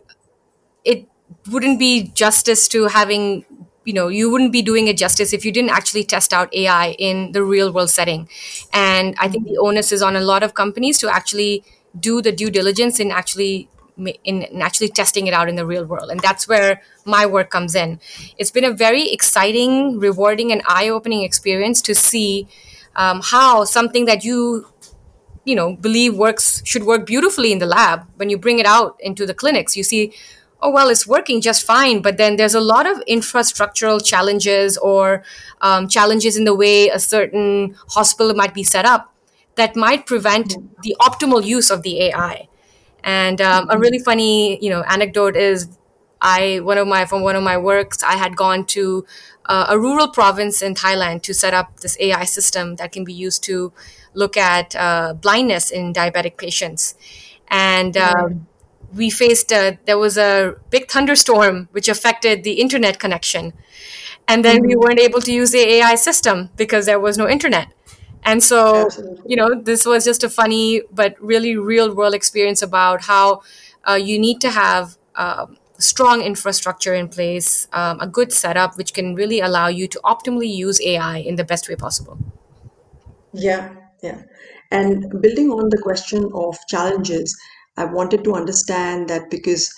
it 0.84 1.08
wouldn't 1.50 1.78
be 1.78 2.12
justice 2.14 2.68
to 2.68 2.86
having 2.86 3.44
you 3.84 3.92
know 3.92 4.08
you 4.08 4.30
wouldn't 4.30 4.52
be 4.52 4.62
doing 4.62 4.88
it 4.88 4.96
justice 4.96 5.32
if 5.32 5.44
you 5.44 5.52
didn't 5.52 5.70
actually 5.70 6.04
test 6.04 6.32
out 6.32 6.52
ai 6.54 6.90
in 6.98 7.32
the 7.32 7.42
real 7.42 7.72
world 7.72 7.90
setting. 7.90 8.28
And 8.72 9.14
i 9.18 9.28
think 9.28 9.46
the 9.46 9.58
onus 9.58 9.92
is 9.92 10.02
on 10.02 10.16
a 10.16 10.20
lot 10.20 10.42
of 10.42 10.54
companies 10.54 10.98
to 11.00 11.08
actually 11.12 11.64
do 11.98 12.22
the 12.22 12.32
due 12.32 12.50
diligence 12.50 13.00
in 13.00 13.10
actually 13.10 13.68
in, 14.24 14.60
actually 14.60 14.88
testing 14.88 15.26
it 15.26 15.34
out 15.34 15.48
in 15.48 15.56
the 15.56 15.66
real 15.66 15.84
world. 15.84 16.10
And 16.10 16.20
that's 16.20 16.48
where 16.48 16.80
my 17.04 17.26
work 17.26 17.50
comes 17.50 17.74
in. 17.74 18.00
It's 18.38 18.50
been 18.50 18.64
a 18.64 18.72
very 18.72 19.10
exciting 19.12 19.98
rewarding 19.98 20.52
and 20.52 20.62
eye-opening 20.66 21.22
experience 21.22 21.82
to 21.82 21.94
see 21.94 22.48
um, 22.96 23.20
how 23.22 23.64
something 23.64 24.04
that 24.06 24.24
you 24.24 24.66
you 25.44 25.56
know 25.56 25.74
believe 25.74 26.14
works 26.14 26.62
should 26.64 26.84
work 26.84 27.04
beautifully 27.06 27.52
in 27.52 27.58
the 27.58 27.66
lab. 27.66 28.06
When 28.16 28.30
you 28.30 28.38
bring 28.38 28.58
it 28.58 28.66
out 28.66 28.96
into 29.00 29.26
the 29.26 29.34
clinics 29.34 29.76
you 29.76 29.82
see 29.82 30.12
oh 30.62 30.70
well 30.70 30.88
it's 30.88 31.06
working 31.06 31.40
just 31.40 31.64
fine. 31.64 32.02
But 32.02 32.16
then 32.16 32.36
there's 32.36 32.54
a 32.54 32.60
lot 32.60 32.86
of 32.86 32.98
infrastructural 33.06 34.04
challenges 34.04 34.76
or 34.78 35.22
um, 35.60 35.88
challenges 35.88 36.36
in 36.36 36.44
the 36.44 36.54
way 36.54 36.88
a 36.88 36.98
certain 36.98 37.76
hospital 37.90 38.34
might 38.34 38.54
be 38.54 38.62
set 38.62 38.84
up 38.84 39.12
that 39.56 39.76
might 39.76 40.06
prevent 40.06 40.56
the 40.82 40.96
optimal 41.00 41.44
use 41.44 41.70
of 41.70 41.82
the 41.82 42.00
ai 42.04 42.48
and 43.04 43.40
um, 43.40 43.68
a 43.70 43.78
really 43.78 43.98
funny 43.98 44.62
you 44.64 44.70
know 44.70 44.82
anecdote 44.88 45.36
is 45.36 45.68
i 46.22 46.58
one 46.60 46.78
of 46.78 46.86
my 46.86 47.04
from 47.04 47.20
one 47.22 47.36
of 47.36 47.42
my 47.42 47.58
works 47.58 48.02
i 48.02 48.16
had 48.16 48.34
gone 48.34 48.64
to 48.64 49.04
uh, 49.46 49.66
a 49.68 49.78
rural 49.78 50.08
province 50.08 50.62
in 50.62 50.74
thailand 50.74 51.20
to 51.22 51.34
set 51.34 51.52
up 51.52 51.80
this 51.80 51.96
ai 52.00 52.24
system 52.24 52.76
that 52.76 52.92
can 52.92 53.04
be 53.04 53.12
used 53.12 53.42
to 53.44 53.72
look 54.14 54.36
at 54.36 54.74
uh, 54.76 55.14
blindness 55.14 55.70
in 55.70 55.92
diabetic 55.92 56.36
patients. 56.36 56.94
And 57.48 57.96
um, 57.96 58.46
we 58.94 59.10
faced 59.10 59.52
a, 59.52 59.78
there 59.86 59.98
was 59.98 60.16
a 60.16 60.54
big 60.70 60.90
thunderstorm 60.90 61.68
which 61.72 61.88
affected 61.88 62.44
the 62.44 62.52
internet 62.60 62.98
connection 62.98 63.52
and 64.28 64.44
then 64.44 64.62
we 64.62 64.76
weren't 64.76 65.00
able 65.00 65.20
to 65.20 65.32
use 65.32 65.50
the 65.50 65.58
ai 65.58 65.94
system 65.94 66.50
because 66.56 66.86
there 66.86 67.00
was 67.00 67.18
no 67.18 67.28
internet 67.28 67.68
and 68.24 68.42
so 68.42 68.86
Absolutely. 68.86 69.22
you 69.26 69.36
know 69.36 69.60
this 69.60 69.84
was 69.84 70.04
just 70.04 70.22
a 70.22 70.28
funny 70.28 70.82
but 70.92 71.20
really 71.20 71.56
real 71.56 71.94
world 71.94 72.14
experience 72.14 72.62
about 72.62 73.04
how 73.04 73.42
uh, 73.88 73.94
you 73.94 74.18
need 74.18 74.40
to 74.40 74.50
have 74.50 74.96
um, 75.16 75.56
strong 75.78 76.22
infrastructure 76.22 76.94
in 76.94 77.08
place 77.08 77.66
um, 77.72 77.98
a 78.00 78.06
good 78.06 78.32
setup 78.32 78.76
which 78.76 78.94
can 78.94 79.14
really 79.14 79.40
allow 79.40 79.66
you 79.66 79.88
to 79.88 80.00
optimally 80.04 80.52
use 80.52 80.80
ai 80.82 81.18
in 81.18 81.36
the 81.36 81.44
best 81.44 81.68
way 81.68 81.74
possible 81.74 82.18
Yeah, 83.32 83.74
yeah. 84.02 84.22
And 84.70 85.20
building 85.20 85.50
on 85.50 85.68
the 85.68 85.78
question 85.78 86.30
of 86.34 86.56
challenges, 86.68 87.36
I 87.76 87.84
wanted 87.86 88.24
to 88.24 88.34
understand 88.34 89.08
that 89.08 89.30
because 89.30 89.70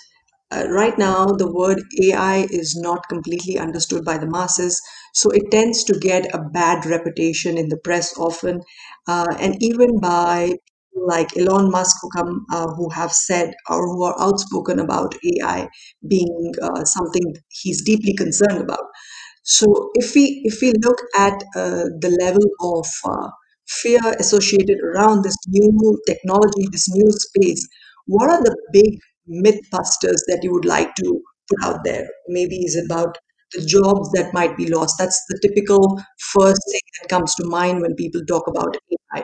uh, 0.51 0.65
right 0.69 0.97
now 0.97 1.25
the 1.25 1.51
word 1.51 1.81
AI 2.01 2.47
is 2.49 2.75
not 2.79 3.07
completely 3.09 3.57
understood 3.57 4.05
by 4.05 4.17
the 4.17 4.27
masses, 4.27 4.81
so 5.13 5.29
it 5.31 5.49
tends 5.51 5.83
to 5.85 5.99
get 5.99 6.33
a 6.33 6.39
bad 6.39 6.85
reputation 6.85 7.57
in 7.57 7.69
the 7.69 7.77
press 7.77 8.17
often, 8.17 8.61
uh, 9.07 9.35
and 9.39 9.61
even 9.61 9.99
by 9.99 10.53
like 10.95 11.35
Elon 11.37 11.69
Musk 11.71 11.97
who 12.01 12.09
come 12.15 12.45
uh, 12.53 12.67
who 12.75 12.89
have 12.89 13.11
said 13.11 13.53
or 13.69 13.85
who 13.85 14.03
are 14.03 14.15
outspoken 14.19 14.79
about 14.79 15.13
AI 15.15 15.67
being 16.07 16.53
uh, 16.61 16.85
something 16.85 17.33
he's 17.49 17.83
deeply 17.83 18.13
concerned 18.15 18.61
about. 18.61 18.85
So 19.43 19.91
if 19.95 20.13
we 20.15 20.41
if 20.45 20.61
we 20.61 20.73
look 20.83 20.99
at 21.17 21.33
uh, 21.55 21.85
the 22.03 22.17
level 22.19 22.45
of 22.61 22.85
uh, 23.05 23.29
fear 23.67 24.01
associated 24.19 24.79
around 24.83 25.23
this 25.23 25.35
new 25.47 25.99
technology, 26.07 26.67
this 26.71 26.87
new 26.89 27.09
space, 27.11 27.67
what 28.07 28.29
are 28.29 28.43
the 28.43 28.55
big 28.71 28.99
myth 29.27 29.59
busters 29.71 30.23
that 30.27 30.39
you 30.43 30.51
would 30.51 30.65
like 30.65 30.93
to 30.95 31.21
put 31.49 31.63
out 31.63 31.83
there? 31.83 32.07
Maybe 32.27 32.57
is 32.57 32.81
about 32.85 33.17
the 33.53 33.65
jobs 33.65 34.11
that 34.13 34.33
might 34.33 34.57
be 34.57 34.67
lost? 34.67 34.95
That's 34.99 35.21
the 35.29 35.39
typical 35.41 36.01
first 36.33 36.61
thing 36.71 36.81
that 37.01 37.09
comes 37.09 37.35
to 37.35 37.45
mind 37.47 37.81
when 37.81 37.95
people 37.95 38.21
talk 38.27 38.47
about 38.47 38.75
AI. 38.75 39.23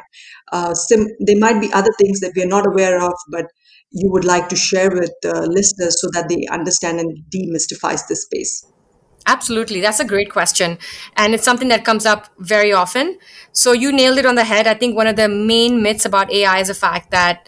Uh, 0.51 0.73
sim- 0.73 1.15
there 1.19 1.39
might 1.39 1.59
be 1.59 1.71
other 1.73 1.91
things 2.00 2.19
that 2.21 2.33
we 2.35 2.43
are 2.43 2.47
not 2.47 2.67
aware 2.67 3.01
of, 3.01 3.13
but 3.29 3.45
you 3.91 4.09
would 4.11 4.25
like 4.25 4.47
to 4.50 4.55
share 4.55 4.89
with 4.89 5.13
uh, 5.25 5.41
listeners 5.41 6.01
so 6.01 6.09
that 6.13 6.29
they 6.29 6.47
understand 6.47 7.00
and 7.00 7.17
demystifies 7.33 8.07
this 8.07 8.23
space. 8.23 8.65
Absolutely. 9.27 9.81
That's 9.81 10.00
a 10.00 10.05
great 10.05 10.31
question. 10.31 10.77
And 11.15 11.33
it's 11.33 11.43
something 11.43 11.67
that 11.67 11.85
comes 11.85 12.05
up 12.05 12.29
very 12.39 12.73
often. 12.73 13.19
So 13.51 13.71
you 13.71 13.91
nailed 13.91 14.17
it 14.17 14.25
on 14.25 14.35
the 14.35 14.43
head. 14.43 14.65
I 14.65 14.73
think 14.73 14.95
one 14.95 15.07
of 15.07 15.15
the 15.15 15.29
main 15.29 15.83
myths 15.83 16.05
about 16.05 16.31
AI 16.31 16.59
is 16.59 16.69
the 16.69 16.73
fact 16.73 17.11
that 17.11 17.47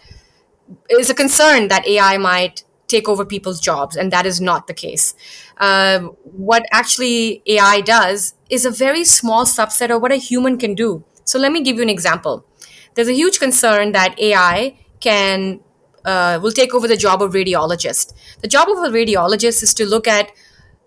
is 0.88 1.10
a 1.10 1.14
concern 1.14 1.68
that 1.68 1.86
AI 1.86 2.16
might 2.18 2.64
take 2.86 3.08
over 3.08 3.24
people's 3.24 3.60
jobs, 3.60 3.96
and 3.96 4.12
that 4.12 4.26
is 4.26 4.40
not 4.40 4.66
the 4.66 4.74
case. 4.74 5.14
Um, 5.58 6.16
what 6.22 6.64
actually 6.70 7.42
AI 7.46 7.80
does 7.80 8.34
is 8.50 8.64
a 8.64 8.70
very 8.70 9.04
small 9.04 9.44
subset 9.44 9.94
of 9.94 10.02
what 10.02 10.12
a 10.12 10.16
human 10.16 10.58
can 10.58 10.74
do. 10.74 11.04
So 11.24 11.38
let 11.38 11.52
me 11.52 11.62
give 11.62 11.76
you 11.76 11.82
an 11.82 11.90
example. 11.90 12.44
There's 12.94 13.08
a 13.08 13.14
huge 13.14 13.38
concern 13.40 13.92
that 13.92 14.18
AI 14.20 14.78
can 15.00 15.60
uh, 16.04 16.38
will 16.42 16.52
take 16.52 16.74
over 16.74 16.86
the 16.86 16.96
job 16.96 17.22
of 17.22 17.32
radiologist. 17.32 18.12
The 18.40 18.48
job 18.48 18.68
of 18.68 18.78
a 18.78 18.88
radiologist 18.88 19.62
is 19.62 19.74
to 19.74 19.86
look 19.86 20.06
at 20.06 20.30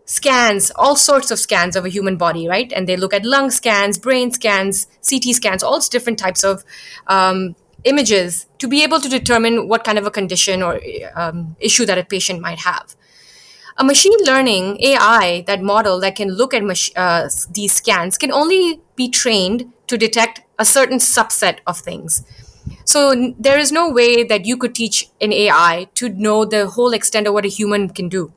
scans, 0.05 0.71
all 0.75 0.95
sorts 0.95 1.31
of 1.31 1.39
scans 1.39 1.75
of 1.75 1.85
a 1.85 1.89
human 1.89 2.17
body, 2.17 2.47
right? 2.47 2.71
And 2.71 2.87
they 2.87 2.95
look 2.95 3.13
at 3.13 3.25
lung 3.25 3.51
scans, 3.51 3.97
brain 3.97 4.31
scans, 4.31 4.87
CT 5.07 5.35
scans, 5.35 5.63
all 5.63 5.79
different 5.79 6.17
types 6.17 6.43
of 6.43 6.63
um, 7.07 7.55
images 7.87 8.47
to 8.59 8.67
be 8.67 8.83
able 8.83 8.99
to 8.99 9.09
determine 9.09 9.67
what 9.67 9.83
kind 9.83 9.97
of 9.97 10.05
a 10.05 10.11
condition 10.11 10.61
or 10.61 10.79
um, 11.15 11.55
issue 11.59 11.85
that 11.85 11.97
a 11.97 12.03
patient 12.03 12.41
might 12.41 12.59
have. 12.59 12.95
A 13.77 13.83
machine 13.83 14.17
learning 14.25 14.79
AI, 14.81 15.43
that 15.47 15.61
model 15.61 15.99
that 15.99 16.15
can 16.15 16.29
look 16.29 16.53
at 16.53 16.63
mach- 16.63 16.91
uh, 16.95 17.29
these 17.51 17.73
scans, 17.73 18.17
can 18.17 18.31
only 18.31 18.81
be 18.95 19.07
trained 19.09 19.71
to 19.87 19.97
detect 19.97 20.41
a 20.57 20.65
certain 20.65 20.97
subset 20.97 21.59
of 21.67 21.77
things. 21.77 22.23
So 22.85 23.33
there 23.37 23.59
is 23.59 23.71
no 23.71 23.89
way 23.89 24.23
that 24.23 24.45
you 24.45 24.57
could 24.57 24.73
teach 24.73 25.09
an 25.21 25.31
AI 25.31 25.87
to 25.95 26.09
know 26.09 26.43
the 26.45 26.67
whole 26.67 26.93
extent 26.93 27.27
of 27.27 27.33
what 27.33 27.45
a 27.45 27.49
human 27.49 27.89
can 27.89 28.09
do. 28.09 28.33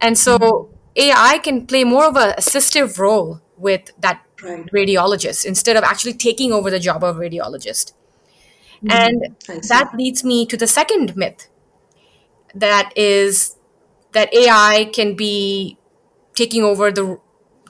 And 0.00 0.18
so 0.18 0.70
AI 0.96 1.38
can 1.38 1.66
play 1.66 1.84
more 1.84 2.06
of 2.06 2.16
an 2.16 2.34
assistive 2.38 2.98
role 2.98 3.40
with 3.56 3.90
that 4.00 4.22
Right. 4.42 4.70
radiologist 4.72 5.44
instead 5.44 5.76
of 5.76 5.82
actually 5.82 6.14
taking 6.14 6.52
over 6.52 6.70
the 6.70 6.78
job 6.78 7.02
of 7.02 7.16
radiologist. 7.16 7.92
Mm-hmm. 8.82 8.90
And 8.90 9.36
I 9.48 9.60
see. 9.60 9.68
that 9.68 9.94
leads 9.94 10.24
me 10.24 10.46
to 10.46 10.56
the 10.56 10.66
second 10.66 11.16
myth 11.16 11.48
that 12.54 12.92
is 12.96 13.56
that 14.12 14.32
AI 14.32 14.90
can 14.92 15.14
be 15.14 15.78
taking 16.34 16.62
over 16.62 16.90
the 16.90 17.18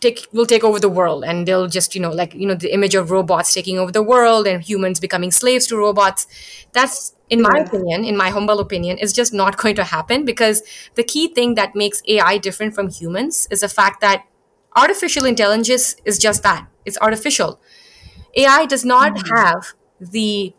take 0.00 0.26
will 0.32 0.46
take 0.46 0.62
over 0.62 0.78
the 0.78 0.88
world. 0.88 1.24
And 1.24 1.46
they'll 1.46 1.66
just 1.68 1.94
you 1.94 2.00
know 2.00 2.10
like 2.10 2.34
you 2.34 2.46
know 2.46 2.54
the 2.54 2.72
image 2.72 2.94
of 2.94 3.10
robots 3.10 3.52
taking 3.54 3.78
over 3.78 3.90
the 3.92 4.02
world 4.02 4.46
and 4.46 4.62
humans 4.62 5.00
becoming 5.00 5.30
slaves 5.30 5.66
to 5.68 5.76
robots. 5.76 6.26
That's 6.72 7.14
in 7.30 7.42
my 7.42 7.56
Yeah. 7.56 7.64
opinion 7.64 8.04
in 8.04 8.16
my 8.16 8.30
humble 8.30 8.60
opinion 8.60 8.98
is 8.98 9.12
just 9.12 9.32
not 9.34 9.56
going 9.62 9.76
to 9.76 9.84
happen 9.84 10.24
because 10.24 10.62
the 10.94 11.02
key 11.04 11.28
thing 11.28 11.54
that 11.54 11.74
makes 11.74 12.02
AI 12.06 12.38
different 12.38 12.74
from 12.74 12.88
humans 12.88 13.48
is 13.50 13.60
the 13.60 13.68
fact 13.68 14.00
that 14.00 14.24
artificial 14.76 15.24
intelligence 15.24 15.96
is 16.04 16.18
just 16.18 16.42
that. 16.42 16.66
It's 16.84 16.98
artificial. 17.00 17.60
AI 18.36 18.66
does 18.66 18.84
not 18.84 19.14
mm-hmm. 19.14 19.34
have 19.34 19.74
the 20.00 20.54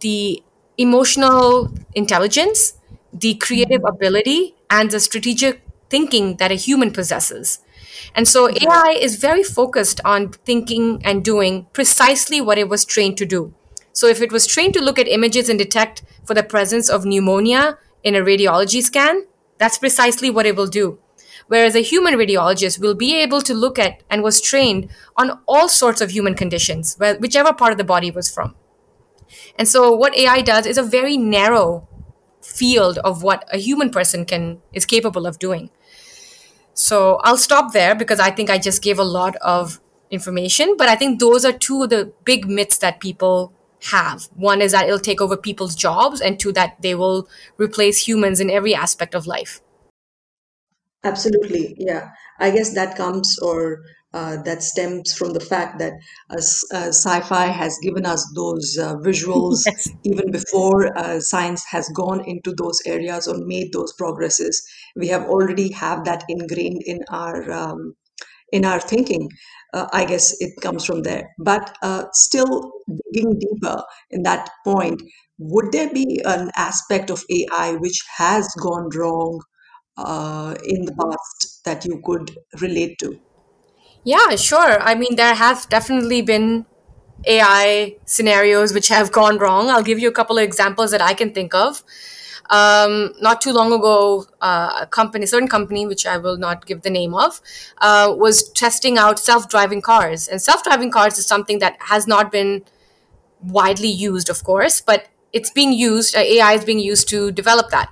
the 0.00 0.42
emotional 0.78 1.72
intelligence, 1.94 2.74
the 3.12 3.34
creative 3.34 3.82
mm-hmm. 3.82 3.94
ability, 3.94 4.54
and 4.70 4.90
the 4.90 5.00
strategic 5.00 5.62
thinking 5.90 6.36
that 6.36 6.50
a 6.50 6.54
human 6.54 6.90
possesses. 6.90 7.60
And 8.14 8.26
so 8.26 8.48
AI 8.48 8.96
is 9.00 9.16
very 9.16 9.42
focused 9.42 10.00
on 10.04 10.32
thinking 10.32 11.00
and 11.04 11.24
doing 11.24 11.66
precisely 11.72 12.40
what 12.40 12.58
it 12.58 12.68
was 12.68 12.84
trained 12.84 13.16
to 13.18 13.26
do. 13.26 13.54
So 13.92 14.08
if 14.08 14.20
it 14.20 14.32
was 14.32 14.46
trained 14.46 14.74
to 14.74 14.82
look 14.82 14.98
at 14.98 15.08
images 15.08 15.48
and 15.48 15.58
detect 15.58 16.02
for 16.24 16.34
the 16.34 16.42
presence 16.42 16.88
of 16.88 17.04
pneumonia 17.04 17.78
in 18.02 18.14
a 18.14 18.20
radiology 18.20 18.82
scan, 18.82 19.26
that's 19.58 19.78
precisely 19.78 20.30
what 20.30 20.46
it 20.46 20.56
will 20.56 20.66
do. 20.66 20.98
Whereas 21.46 21.76
a 21.76 21.80
human 21.80 22.14
radiologist 22.14 22.80
will 22.80 22.94
be 22.94 23.14
able 23.20 23.40
to 23.42 23.54
look 23.54 23.78
at 23.78 24.02
and 24.10 24.22
was 24.22 24.40
trained 24.40 24.88
on 25.16 25.38
all 25.46 25.68
sorts 25.68 26.00
of 26.00 26.10
human 26.10 26.34
conditions, 26.34 26.96
whichever 27.20 27.52
part 27.52 27.72
of 27.72 27.78
the 27.78 27.84
body 27.84 28.10
was 28.10 28.32
from. 28.32 28.54
And 29.58 29.68
so 29.68 29.92
what 29.92 30.16
AI 30.16 30.42
does 30.42 30.66
is 30.66 30.78
a 30.78 30.82
very 30.82 31.16
narrow 31.16 31.88
field 32.42 32.98
of 32.98 33.22
what 33.22 33.48
a 33.52 33.58
human 33.58 33.90
person 33.90 34.24
can 34.24 34.60
is 34.72 34.84
capable 34.84 35.26
of 35.26 35.38
doing. 35.38 35.70
So 36.74 37.16
I'll 37.22 37.36
stop 37.36 37.72
there 37.72 37.94
because 37.94 38.20
I 38.20 38.30
think 38.30 38.50
I 38.50 38.58
just 38.58 38.82
gave 38.82 38.98
a 38.98 39.04
lot 39.04 39.36
of 39.36 39.80
information, 40.10 40.76
but 40.76 40.88
I 40.88 40.96
think 40.96 41.20
those 41.20 41.44
are 41.44 41.52
two 41.52 41.84
of 41.84 41.90
the 41.90 42.12
big 42.24 42.48
myths 42.48 42.78
that 42.78 43.00
people 43.00 43.52
have. 43.90 44.28
One 44.34 44.60
is 44.60 44.72
that 44.72 44.86
it'll 44.86 44.98
take 44.98 45.20
over 45.20 45.36
people's 45.36 45.74
jobs 45.74 46.20
and 46.20 46.38
two 46.38 46.52
that 46.52 46.80
they 46.80 46.94
will 46.94 47.28
replace 47.58 48.06
humans 48.06 48.40
in 48.40 48.50
every 48.50 48.74
aspect 48.74 49.14
of 49.14 49.26
life. 49.26 49.60
Absolutely, 51.04 51.76
yeah. 51.78 52.10
I 52.40 52.50
guess 52.50 52.74
that 52.74 52.96
comes 52.96 53.38
or 53.38 53.82
uh, 54.14 54.40
that 54.44 54.62
stems 54.62 55.12
from 55.12 55.32
the 55.32 55.40
fact 55.40 55.78
that 55.80 55.92
uh, 56.30 56.36
uh, 56.36 56.88
sci-fi 56.92 57.46
has 57.46 57.76
given 57.82 58.06
us 58.06 58.24
those 58.36 58.78
uh, 58.78 58.94
visuals 58.96 59.58
Yes. 59.66 59.88
even 60.04 60.30
before 60.30 60.96
uh, 60.96 61.18
science 61.18 61.64
has 61.64 61.88
gone 61.88 62.24
into 62.26 62.54
those 62.56 62.80
areas 62.86 63.26
or 63.26 63.36
made 63.38 63.72
those 63.72 63.92
progresses. 63.94 64.62
We 64.94 65.08
have 65.08 65.24
already 65.24 65.72
have 65.72 66.04
that 66.04 66.22
ingrained 66.28 66.82
in 66.86 67.00
our 67.10 67.50
um, 67.50 67.94
in 68.52 68.64
our 68.64 68.80
thinking. 68.80 69.28
Uh, 69.72 69.88
I 69.92 70.04
guess 70.04 70.40
it 70.40 70.60
comes 70.60 70.84
from 70.84 71.02
there. 71.02 71.30
But 71.38 71.76
uh, 71.82 72.04
still 72.12 72.70
digging 73.12 73.36
deeper 73.40 73.82
in 74.10 74.22
that 74.22 74.48
point, 74.64 75.02
would 75.38 75.72
there 75.72 75.92
be 75.92 76.22
an 76.24 76.52
aspect 76.54 77.10
of 77.10 77.24
AI 77.28 77.72
which 77.80 78.00
has 78.16 78.46
gone 78.62 78.90
wrong 78.94 79.40
uh, 79.96 80.54
in 80.64 80.84
the 80.84 80.94
past 80.94 81.64
that 81.64 81.84
you 81.84 82.00
could 82.04 82.30
relate 82.60 82.96
to? 83.00 83.18
Yeah, 84.04 84.36
sure. 84.36 84.80
I 84.82 84.94
mean, 84.94 85.16
there 85.16 85.34
have 85.34 85.68
definitely 85.68 86.22
been 86.22 86.66
AI 87.26 87.96
scenarios 88.04 88.74
which 88.74 88.88
have 88.88 89.12
gone 89.12 89.38
wrong. 89.38 89.70
I'll 89.70 89.82
give 89.82 89.98
you 89.98 90.08
a 90.08 90.12
couple 90.12 90.36
of 90.38 90.44
examples 90.44 90.90
that 90.90 91.00
I 91.00 91.14
can 91.14 91.32
think 91.32 91.54
of. 91.54 91.82
Um, 92.50 93.14
not 93.20 93.40
too 93.40 93.52
long 93.52 93.72
ago, 93.72 94.26
uh, 94.42 94.80
a 94.82 94.86
company, 94.86 95.24
certain 95.24 95.48
company, 95.48 95.86
which 95.86 96.04
I 96.06 96.18
will 96.18 96.36
not 96.36 96.66
give 96.66 96.82
the 96.82 96.90
name 96.90 97.14
of, 97.14 97.40
uh, 97.78 98.14
was 98.14 98.50
testing 98.50 98.98
out 98.98 99.18
self-driving 99.18 99.80
cars. 99.80 100.28
And 100.28 100.42
self-driving 100.42 100.90
cars 100.90 101.16
is 101.16 101.26
something 101.26 101.58
that 101.60 101.76
has 101.80 102.06
not 102.06 102.30
been 102.30 102.62
widely 103.42 103.88
used, 103.88 104.28
of 104.30 104.44
course, 104.44 104.80
but 104.80 105.06
it's 105.32 105.50
being 105.50 105.72
used. 105.72 106.16
Uh, 106.16 106.20
AI 106.20 106.52
is 106.54 106.64
being 106.64 106.78
used 106.78 107.08
to 107.10 107.30
develop 107.32 107.70
that. 107.70 107.90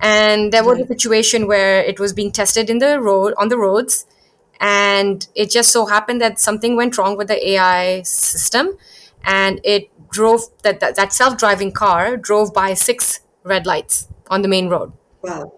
And 0.00 0.52
there 0.52 0.64
was 0.64 0.78
a 0.80 0.86
situation 0.86 1.46
where 1.46 1.80
it 1.82 1.98
was 1.98 2.12
being 2.12 2.32
tested 2.32 2.68
in 2.70 2.78
the 2.78 3.00
road 3.00 3.34
on 3.38 3.48
the 3.48 3.58
roads, 3.58 4.06
and 4.60 5.26
it 5.34 5.50
just 5.50 5.70
so 5.70 5.86
happened 5.86 6.20
that 6.20 6.40
something 6.40 6.76
went 6.76 6.96
wrong 6.98 7.16
with 7.16 7.28
the 7.28 7.50
AI 7.50 8.02
system, 8.02 8.76
and 9.24 9.60
it 9.64 9.90
drove 10.10 10.42
that 10.62 10.80
that, 10.80 10.96
that 10.96 11.12
self 11.12 11.36
driving 11.36 11.72
car 11.72 12.16
drove 12.16 12.52
by 12.54 12.74
six 12.74 13.20
red 13.44 13.66
lights 13.66 14.08
on 14.28 14.42
the 14.42 14.48
main 14.48 14.68
road. 14.68 14.92
Wow. 15.22 15.52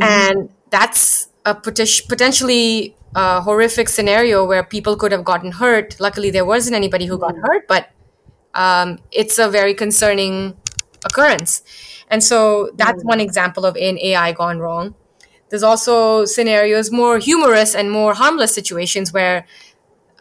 And 0.00 0.50
that's 0.70 1.28
a 1.44 1.54
poten- 1.54 2.08
potentially 2.08 2.96
uh, 3.14 3.40
horrific 3.42 3.88
scenario 3.88 4.44
where 4.46 4.64
people 4.64 4.96
could 4.96 5.12
have 5.12 5.24
gotten 5.24 5.52
hurt. 5.52 5.96
Luckily, 6.00 6.30
there 6.30 6.44
wasn't 6.46 6.76
anybody 6.76 7.06
who 7.06 7.18
got 7.18 7.36
hurt, 7.36 7.68
but 7.68 7.90
um, 8.54 8.98
it's 9.10 9.38
a 9.38 9.48
very 9.48 9.74
concerning 9.74 10.56
occurrence. 11.04 11.62
And 12.08 12.22
so 12.22 12.70
that's 12.76 13.02
one 13.04 13.20
example 13.20 13.64
of 13.64 13.76
an 13.76 13.98
AI 13.98 14.32
gone 14.32 14.58
wrong. 14.58 14.94
There's 15.52 15.62
also 15.62 16.24
scenarios, 16.24 16.90
more 16.90 17.18
humorous 17.18 17.74
and 17.74 17.90
more 17.90 18.14
harmless 18.14 18.54
situations 18.54 19.12
where 19.12 19.44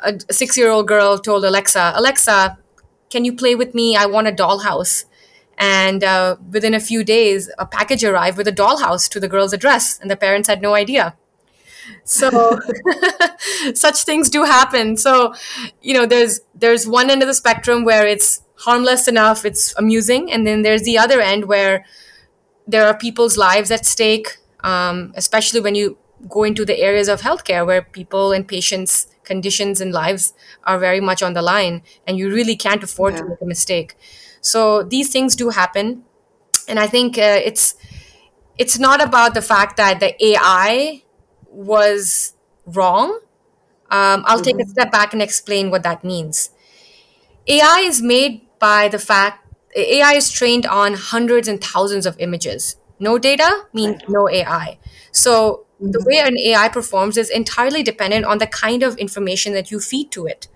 a 0.04 0.20
six 0.30 0.58
year 0.58 0.70
old 0.70 0.90
girl 0.90 1.18
told 1.18 1.46
Alexa, 1.46 1.94
Alexa, 1.96 2.58
can 3.10 3.24
you 3.24 3.34
play 3.34 3.56
with 3.56 3.74
me? 3.74 3.96
I 3.96 4.08
want 4.08 4.28
a 4.28 4.34
dollhouse. 4.34 5.06
And 5.58 6.04
uh, 6.04 6.36
within 6.52 6.74
a 6.74 6.82
few 6.82 7.06
days, 7.06 7.50
a 7.58 7.66
package 7.66 8.04
arrived 8.04 8.36
with 8.36 8.50
a 8.50 8.52
dollhouse 8.52 9.08
to 9.12 9.22
the 9.22 9.30
girl's 9.30 9.54
address, 9.54 9.98
and 10.02 10.12
the 10.12 10.18
parents 10.18 10.50
had 10.50 10.62
no 10.62 10.74
idea. 10.74 11.16
So 12.04 12.60
such 13.74 14.04
things 14.04 14.30
do 14.30 14.44
happen. 14.44 14.98
So, 14.98 15.34
you 15.82 15.94
know, 15.94 16.06
there's 16.06 16.42
there's 16.54 16.86
one 16.86 17.10
end 17.10 17.22
of 17.22 17.30
the 17.30 17.34
spectrum 17.34 17.86
where 17.86 18.06
it's 18.06 18.42
harmless 18.58 19.08
enough, 19.08 19.46
it's 19.46 19.74
amusing, 19.78 20.30
and 20.30 20.46
then 20.46 20.64
there's 20.64 20.84
the 20.84 20.98
other 20.98 21.22
end 21.22 21.46
where 21.46 21.86
there 22.68 22.86
are 22.86 22.98
people's 22.98 23.38
lives 23.38 23.72
at 23.72 23.86
stake, 23.86 24.38
um, 24.64 25.14
especially 25.16 25.60
when 25.60 25.76
you 25.76 25.98
go 26.30 26.44
into 26.44 26.66
the 26.66 26.80
areas 26.80 27.08
of 27.08 27.22
healthcare 27.22 27.66
where 27.66 27.82
people 27.82 28.32
and 28.32 28.48
patients' 28.48 29.08
conditions 29.24 29.82
and 29.82 29.92
lives 29.92 30.34
are 30.66 30.78
very 30.78 31.00
much 31.00 31.24
on 31.24 31.34
the 31.34 31.42
line, 31.42 31.82
and 32.08 32.18
you 32.18 32.32
really 32.32 32.56
can't 32.56 32.84
afford 32.84 33.18
to 33.18 33.26
make 33.26 33.42
a 33.42 33.46
mistake. 33.46 33.96
So 34.42 34.84
these 34.84 35.10
things 35.12 35.36
do 35.36 35.50
happen, 35.50 36.04
and 36.68 36.80
I 36.80 36.88
think 36.88 37.18
uh, 37.18 37.40
it's 37.44 37.76
it's 38.58 38.78
not 38.78 39.02
about 39.02 39.34
the 39.34 39.42
fact 39.42 39.78
that 39.78 40.00
the 40.00 40.14
AI 40.24 41.04
was 41.50 42.34
wrong. 42.66 43.20
Um, 43.92 44.24
I'll 44.26 44.40
take 44.42 44.60
a 44.60 44.66
step 44.66 44.92
back 44.92 45.14
and 45.14 45.22
explain 45.22 45.70
what 45.72 45.84
that 45.84 46.04
means. 46.04 46.52
AI 47.48 47.82
is 47.86 48.02
made 48.02 48.42
by 48.60 48.88
the 48.88 49.00
fact 49.00 49.48
AI 49.76 50.14
is 50.14 50.32
trained 50.32 50.66
on 50.66 50.94
hundreds 50.96 51.48
and 51.48 51.64
thousands 51.64 52.06
of 52.06 52.16
images. 52.20 52.76
No 53.02 53.18
data 53.18 53.50
means 53.74 53.96
Right. 54.02 54.10
no 54.10 54.30
AI. 54.30 54.78
So 55.12 55.66
the 55.80 55.98
mm-hmm. 55.98 56.08
way 56.08 56.20
an 56.20 56.38
AI 56.38 56.70
performs 56.70 57.18
is 57.18 57.30
entirely 57.30 57.84
dependent 57.84 58.26
on 58.26 58.38
the 58.38 58.48
kind 58.48 58.84
of 58.84 58.96
information 58.98 59.54
that 59.54 59.72
you 59.72 59.80
feed 59.80 60.12
to 60.12 60.28
it. 60.28 60.48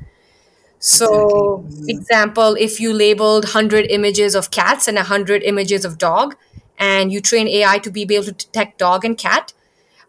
So, 0.79 1.65
mm-hmm. 1.65 1.89
example, 1.89 2.55
if 2.59 2.79
you 2.79 2.93
labeled 2.93 3.45
100 3.45 3.87
images 3.89 4.35
of 4.35 4.51
cats 4.51 4.87
and 4.87 4.97
100 4.97 5.41
images 5.41 5.83
of 5.83 5.97
dog, 5.97 6.35
and 6.77 7.11
you 7.11 7.21
train 7.21 7.47
AI 7.47 7.79
to 7.79 7.89
be 7.89 8.03
able 8.03 8.23
to 8.25 8.31
detect 8.33 8.77
dog 8.77 9.05
and 9.05 9.17
cat, 9.17 9.53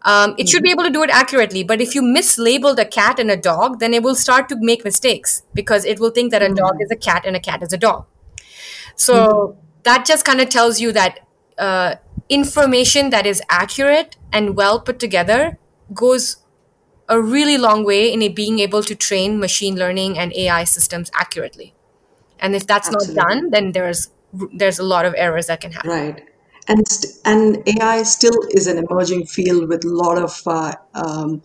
um, 0.02 0.34
it 0.38 0.48
should 0.48 0.62
be 0.62 0.70
mm-hmm. 0.70 0.80
able 0.80 0.84
to 0.84 0.92
do 0.92 1.02
it 1.02 1.10
accurately. 1.10 1.64
But 1.64 1.80
if 1.80 1.94
you 1.94 2.02
mislabeled 2.02 2.78
a 2.78 2.84
cat 2.84 3.18
and 3.18 3.30
a 3.30 3.36
dog, 3.36 3.80
then 3.80 3.94
it 3.94 4.02
will 4.02 4.14
start 4.14 4.48
to 4.50 4.56
make 4.60 4.84
mistakes 4.84 5.42
because 5.54 5.84
it 5.84 5.98
will 5.98 6.10
think 6.10 6.30
that 6.32 6.42
a 6.42 6.52
dog 6.52 6.76
is 6.80 6.90
a 6.90 6.96
cat 6.96 7.24
and 7.24 7.34
a 7.36 7.40
cat 7.40 7.62
is 7.62 7.72
a 7.72 7.78
dog. 7.78 8.06
So 8.94 9.56
that 9.82 10.04
just 10.04 10.24
kind 10.24 10.40
of 10.40 10.48
tells 10.48 10.80
you 10.80 10.92
that 10.92 11.20
uh, 11.58 11.96
information 12.28 13.10
that 13.10 13.26
is 13.26 13.42
accurate 13.48 14.16
and 14.32 14.56
well 14.56 14.80
put 14.80 14.98
together 14.98 15.58
goes 15.94 16.38
a 17.08 17.20
really 17.20 17.56
long 17.56 17.84
way 17.84 18.12
in 18.12 18.34
being 18.34 18.58
able 18.58 18.82
to 18.82 18.94
train 18.94 19.38
machine 19.38 19.76
learning 19.76 20.18
and 20.18 20.32
AI 20.34 20.64
systems 20.64 21.10
accurately. 21.14 21.74
And 22.40 22.54
if 22.54 22.66
that's 22.66 22.88
Absolutely. 22.88 23.14
not 23.14 23.28
done, 23.28 23.50
then 23.50 23.72
there's 23.72 24.10
there's 24.52 24.78
a 24.78 24.82
lot 24.82 25.06
of 25.06 25.14
errors 25.16 25.46
that 25.46 25.60
can 25.60 25.72
happen. 25.72 25.90
Right. 25.90 26.28
And 26.68 26.86
st- 26.88 27.14
and 27.24 27.62
AI 27.68 28.02
still 28.02 28.36
is 28.50 28.66
an 28.66 28.78
emerging 28.78 29.26
field 29.26 29.68
with 29.68 29.84
a 29.84 29.88
lot 29.88 30.18
of, 30.18 30.42
uh, 30.46 30.74
um, 30.94 31.42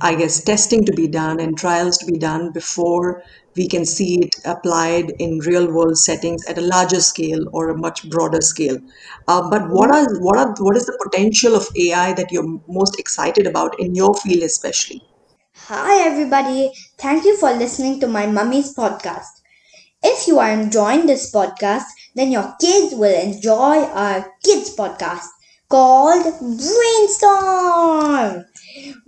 I 0.00 0.14
guess, 0.14 0.42
testing 0.42 0.84
to 0.84 0.92
be 0.92 1.08
done 1.08 1.40
and 1.40 1.56
trials 1.56 1.96
to 1.98 2.06
be 2.06 2.18
done 2.18 2.52
before 2.52 3.22
we 3.56 3.66
can 3.66 3.86
see 3.86 4.20
it 4.20 4.36
applied 4.44 5.12
in 5.18 5.38
real 5.38 5.72
world 5.72 5.96
settings 5.96 6.44
at 6.46 6.58
a 6.58 6.60
larger 6.60 7.00
scale 7.00 7.46
or 7.52 7.70
a 7.70 7.78
much 7.78 8.08
broader 8.10 8.42
scale. 8.42 8.78
Uh, 9.26 9.48
but 9.48 9.70
what 9.70 9.90
are 9.90 10.06
what 10.20 10.38
are 10.38 10.54
what 10.58 10.76
is 10.76 10.84
the 10.84 10.98
potential 11.02 11.54
of 11.54 11.66
AI 11.76 12.12
that 12.12 12.30
you're 12.30 12.60
most 12.68 13.00
excited 13.00 13.46
about 13.46 13.80
in 13.80 13.94
your 13.94 14.14
field, 14.14 14.42
especially? 14.42 15.02
Hi, 15.68 16.06
everybody. 16.06 16.72
Thank 16.98 17.24
you 17.24 17.36
for 17.38 17.52
listening 17.52 17.98
to 18.00 18.06
my 18.06 18.26
mummy's 18.26 18.74
podcast. 18.74 19.40
If 20.02 20.28
you 20.28 20.38
are 20.38 20.50
enjoying 20.50 21.06
this 21.06 21.32
podcast, 21.32 21.84
then 22.14 22.30
your 22.30 22.54
kids 22.60 22.94
will 22.94 23.18
enjoy 23.18 23.84
our 23.84 24.30
kids 24.44 24.76
podcast 24.76 25.24
called 25.68 26.24
Brainstorm, 26.40 28.44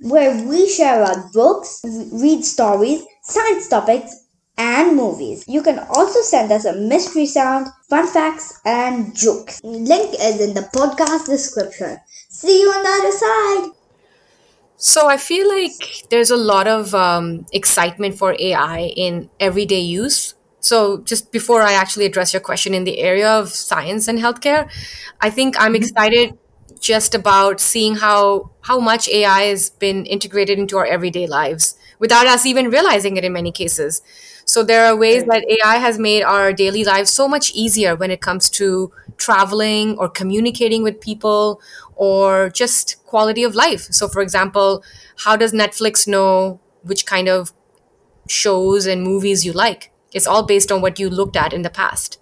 where 0.01 0.47
we 0.47 0.69
share 0.69 1.03
our 1.03 1.29
books, 1.33 1.81
read 2.13 2.45
stories, 2.45 3.03
science 3.23 3.69
topics, 3.69 4.25
and 4.57 4.97
movies. 4.97 5.45
You 5.47 5.63
can 5.63 5.79
also 5.79 6.21
send 6.21 6.51
us 6.53 6.65
a 6.65 6.75
mystery 6.75 7.27
sound, 7.27 7.69
fun 7.89 8.07
facts, 8.07 8.61
and 8.65 9.15
jokes. 9.17 9.61
Link 9.63 10.15
is 10.21 10.41
in 10.41 10.55
the 10.55 10.69
podcast 10.75 11.27
description. 11.27 11.99
See 12.29 12.61
you 12.61 12.69
on 12.69 12.83
the 12.83 12.89
other 12.89 13.13
side. 13.13 13.79
So 14.77 15.09
I 15.09 15.17
feel 15.17 15.49
like 15.49 16.07
there's 16.11 16.31
a 16.31 16.37
lot 16.37 16.69
of 16.69 16.95
um, 16.95 17.47
excitement 17.53 18.17
for 18.17 18.37
AI 18.39 18.93
in 18.97 19.29
everyday 19.41 19.81
use. 19.81 20.35
So 20.61 20.99
just 21.03 21.33
before 21.33 21.63
I 21.63 21.73
actually 21.73 22.07
address 22.07 22.33
your 22.33 22.41
question 22.41 22.75
in 22.75 22.85
the 22.85 22.99
area 22.99 23.31
of 23.31 23.49
science 23.51 24.07
and 24.07 24.19
healthcare, 24.19 24.71
I 25.21 25.31
think 25.31 25.57
I'm 25.59 25.75
excited 25.75 26.39
just 26.79 27.15
about 27.15 27.61
seeing 27.61 27.97
how 27.97 28.51
how 28.63 28.79
much 28.79 29.09
AI 29.09 29.43
has 29.45 29.71
been 29.71 30.07
integrated 30.07 30.59
into 30.59 30.77
our 30.77 30.87
everyday 30.87 31.27
lives 31.27 31.77
without 31.99 32.27
us 32.27 32.47
even 32.47 32.71
realizing 32.71 33.17
it 33.17 33.25
in 33.25 33.33
many 33.33 33.53
cases. 33.53 34.03
So 34.45 34.63
there 34.63 34.87
are 34.87 34.97
ways 34.97 35.25
that 35.25 35.45
AI 35.49 35.77
has 35.77 35.99
made 35.99 36.23
our 36.23 36.55
daily 36.55 36.83
lives 36.83 37.11
so 37.13 37.29
much 37.29 37.51
easier 37.53 37.95
when 37.95 38.11
it 38.11 38.23
comes 38.23 38.49
to 38.51 38.91
traveling 39.19 39.99
or 39.99 40.09
communicating 40.09 40.83
with 40.83 41.01
people 41.03 41.61
or 41.97 42.49
just 42.51 43.05
quality 43.05 43.43
of 43.43 43.55
life. 43.55 43.83
So 43.91 44.09
for 44.09 44.23
example, 44.23 44.83
how 45.25 45.37
does 45.37 45.53
Netflix 45.53 46.09
know 46.09 46.61
which 46.83 47.05
kind 47.05 47.29
of 47.29 47.53
shows 48.29 48.87
and 48.87 49.03
movies 49.03 49.45
you 49.45 49.53
like? 49.53 49.93
It's 50.13 50.27
all 50.27 50.43
based 50.43 50.73
on 50.73 50.81
what 50.81 50.99
you 50.99 51.11
looked 51.11 51.37
at 51.37 51.53
in 51.53 51.63
the 51.63 51.71
past. 51.71 52.19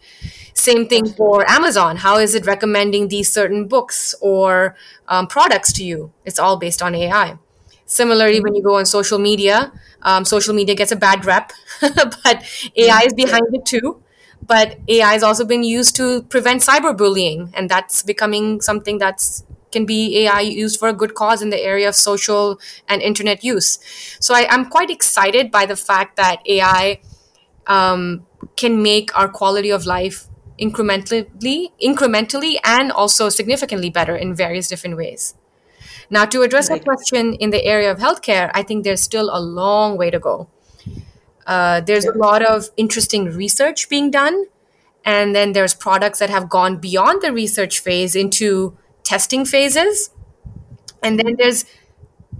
Same 0.54 0.88
thing 0.88 1.06
for 1.06 1.48
Amazon. 1.50 1.96
How 1.98 2.18
is 2.18 2.34
it 2.34 2.46
recommending 2.46 3.08
these 3.08 3.30
certain 3.32 3.68
books 3.68 4.14
or 4.20 4.74
um, 5.08 5.26
products 5.26 5.72
to 5.74 5.84
you? 5.84 6.12
It's 6.24 6.38
all 6.38 6.56
based 6.56 6.82
on 6.82 6.94
AI. 6.94 7.38
Similarly, 7.84 8.40
when 8.40 8.54
you 8.54 8.62
go 8.62 8.76
on 8.76 8.86
social 8.86 9.18
media, 9.18 9.72
um, 10.02 10.24
social 10.24 10.54
media 10.54 10.74
gets 10.74 10.90
a 10.90 10.96
bad 10.96 11.24
rep, 11.24 11.52
but 11.80 12.42
AI 12.76 13.02
is 13.06 13.14
behind 13.14 13.44
it 13.52 13.64
too. 13.66 14.02
But 14.46 14.78
AI 14.88 15.14
is 15.14 15.22
also 15.22 15.44
being 15.44 15.64
used 15.64 15.96
to 15.96 16.22
prevent 16.24 16.62
cyberbullying, 16.62 17.50
and 17.54 17.68
that's 17.68 18.02
becoming 18.02 18.60
something 18.60 18.98
that's 18.98 19.44
can 19.72 19.84
be 19.84 20.24
AI 20.24 20.40
used 20.40 20.78
for 20.78 20.88
a 20.88 20.92
good 20.92 21.14
cause 21.14 21.42
in 21.42 21.50
the 21.50 21.60
area 21.60 21.88
of 21.88 21.94
social 21.94 22.58
and 22.88 23.02
internet 23.02 23.44
use. 23.44 23.78
So 24.20 24.34
I, 24.34 24.46
I'm 24.48 24.66
quite 24.70 24.90
excited 24.90 25.50
by 25.50 25.66
the 25.66 25.76
fact 25.76 26.16
that 26.16 26.40
AI 26.46 27.00
um, 27.66 28.26
can 28.56 28.82
make 28.82 29.16
our 29.18 29.28
quality 29.28 29.70
of 29.70 29.86
life 29.86 30.28
incrementally, 30.60 31.70
incrementally, 31.82 32.56
and 32.64 32.90
also 32.92 33.28
significantly 33.28 33.90
better 33.90 34.16
in 34.16 34.34
various 34.34 34.68
different 34.68 34.96
ways. 34.96 35.34
Now, 36.10 36.24
to 36.26 36.42
address 36.42 36.70
Right. 36.70 36.82
question 36.84 37.34
in 37.34 37.50
the 37.50 37.64
area 37.64 37.90
of 37.90 37.98
healthcare, 37.98 38.50
I 38.54 38.62
think 38.62 38.84
there's 38.84 39.02
still 39.02 39.30
a 39.32 39.40
long 39.40 39.96
way 39.96 40.10
to 40.10 40.18
go. 40.18 40.48
Uh, 41.46 41.80
there's 41.80 42.04
a 42.04 42.16
lot 42.16 42.42
of 42.42 42.70
interesting 42.76 43.26
research 43.26 43.88
being 43.88 44.10
done, 44.10 44.46
and 45.04 45.34
then 45.34 45.52
there's 45.52 45.74
products 45.74 46.18
that 46.18 46.30
have 46.30 46.48
gone 46.48 46.78
beyond 46.78 47.22
the 47.22 47.32
research 47.32 47.78
phase 47.80 48.16
into 48.16 48.76
testing 49.04 49.44
phases, 49.44 50.10
and 51.02 51.18
then 51.18 51.36
there's 51.38 51.64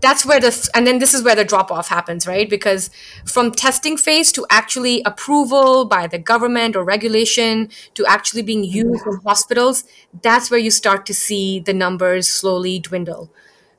that's 0.01 0.27
where 0.27 0.41
the 0.41 0.71
and 0.75 0.87
then 0.87 0.99
this 0.99 1.15
is 1.15 1.23
where 1.23 1.35
the 1.35 1.45
drop 1.45 1.71
off 1.71 1.89
happens 1.89 2.27
right? 2.27 2.49
Because 2.51 2.91
from 3.25 3.51
testing 3.51 3.97
phase 3.97 4.33
to 4.33 4.47
actually 4.51 5.03
approval 5.05 5.85
by 5.87 6.07
the 6.07 6.19
government 6.19 6.77
or 6.77 6.85
regulation 6.85 7.71
to 7.95 8.05
actually 8.07 8.43
being 8.43 8.65
used 8.65 9.07
in 9.07 9.21
hospitals 9.25 9.85
that's 10.23 10.51
where 10.51 10.61
you 10.61 10.71
start 10.71 11.07
to 11.07 11.15
see 11.15 11.61
the 11.61 11.73
numbers 11.75 12.29
slowly 12.29 12.79
dwindle. 12.79 13.31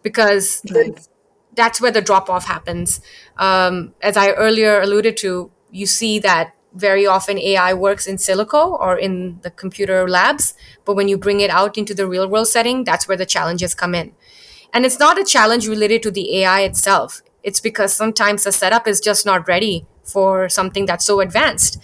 Because 0.04 0.62
Right. 0.74 0.98
that's 1.56 1.82
where 1.82 1.92
the 1.92 2.02
drop 2.02 2.30
off 2.30 2.46
happens. 2.46 3.02
Um, 3.38 3.94
as 4.02 4.18
i 4.18 4.32
earlier 4.32 4.82
alluded 4.82 5.18
to 5.18 5.52
you 5.72 5.86
see 5.86 6.20
that 6.20 6.54
very 6.74 7.06
often 7.08 7.38
ai 7.40 7.74
works 7.74 8.06
in 8.08 8.18
silico 8.18 8.80
or 8.80 8.98
in 8.98 9.40
the 9.42 9.50
computer 9.50 10.08
labs 10.08 10.54
but 10.86 10.96
when 10.96 11.08
you 11.08 11.18
bring 11.18 11.40
it 11.40 11.50
out 11.50 11.78
into 11.78 11.94
the 11.94 12.08
real 12.08 12.28
world 12.30 12.48
setting 12.48 12.84
that's 12.84 13.08
where 13.08 13.18
the 13.18 13.26
challenges 13.26 13.74
come 13.74 13.96
in 13.96 14.12
and 14.74 14.86
it's 14.86 15.00
not 15.00 15.20
a 15.20 15.24
challenge 15.24 15.68
related 15.68 16.04
to 16.04 16.12
the 16.12 16.40
AI 16.40 16.62
itself. 16.62 17.22
It's 17.44 17.60
because 17.60 17.94
sometimes 17.94 18.44
the 18.44 18.52
setup 18.52 18.88
is 18.88 19.00
just 19.00 19.26
not 19.26 19.48
ready 19.48 19.86
for 20.04 20.50
something 20.50 20.86
that's 20.86 21.06
so 21.06 21.20
advanced. 21.20 21.80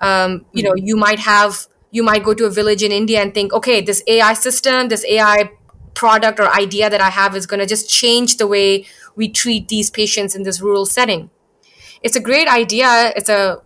Um, 0.00 0.46
you 0.52 0.62
know, 0.62 0.74
you 0.76 0.96
might 0.96 1.18
have 1.18 1.66
you 1.90 2.02
might 2.02 2.22
go 2.22 2.34
to 2.34 2.44
a 2.44 2.50
village 2.50 2.82
in 2.82 2.92
India 2.92 3.20
and 3.20 3.32
think, 3.32 3.52
okay, 3.52 3.80
this 3.80 4.02
AI 4.06 4.34
system, 4.34 4.88
this 4.88 5.04
AI 5.06 5.50
product 5.94 6.38
or 6.38 6.48
idea 6.54 6.90
that 6.90 7.00
I 7.00 7.10
have 7.10 7.34
is 7.34 7.46
going 7.46 7.60
to 7.60 7.66
just 7.66 7.88
change 7.88 8.36
the 8.36 8.46
way 8.46 8.86
we 9.16 9.28
treat 9.28 9.68
these 9.68 9.90
patients 9.90 10.36
in 10.36 10.42
this 10.42 10.60
rural 10.60 10.86
setting. 10.86 11.30
It's 12.02 12.14
a 12.14 12.20
great 12.20 12.46
idea. 12.46 13.12
It's 13.16 13.28
a 13.28 13.62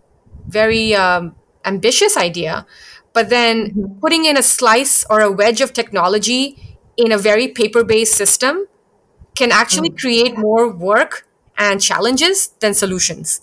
very 0.47 0.95
um, 0.95 1.35
ambitious 1.65 2.17
idea. 2.17 2.65
But 3.13 3.29
then 3.29 3.67
mm-hmm. 3.67 3.99
putting 3.99 4.25
in 4.25 4.37
a 4.37 4.43
slice 4.43 5.05
or 5.09 5.19
a 5.19 5.31
wedge 5.31 5.61
of 5.61 5.73
technology 5.73 6.72
in 6.97 7.11
a 7.11 7.17
very 7.17 7.47
paper 7.47 7.83
based 7.83 8.15
system 8.15 8.67
can 9.35 9.51
actually 9.51 9.89
mm-hmm. 9.89 9.97
create 9.97 10.37
more 10.37 10.69
work 10.71 11.27
and 11.57 11.81
challenges 11.81 12.49
than 12.59 12.73
solutions. 12.73 13.41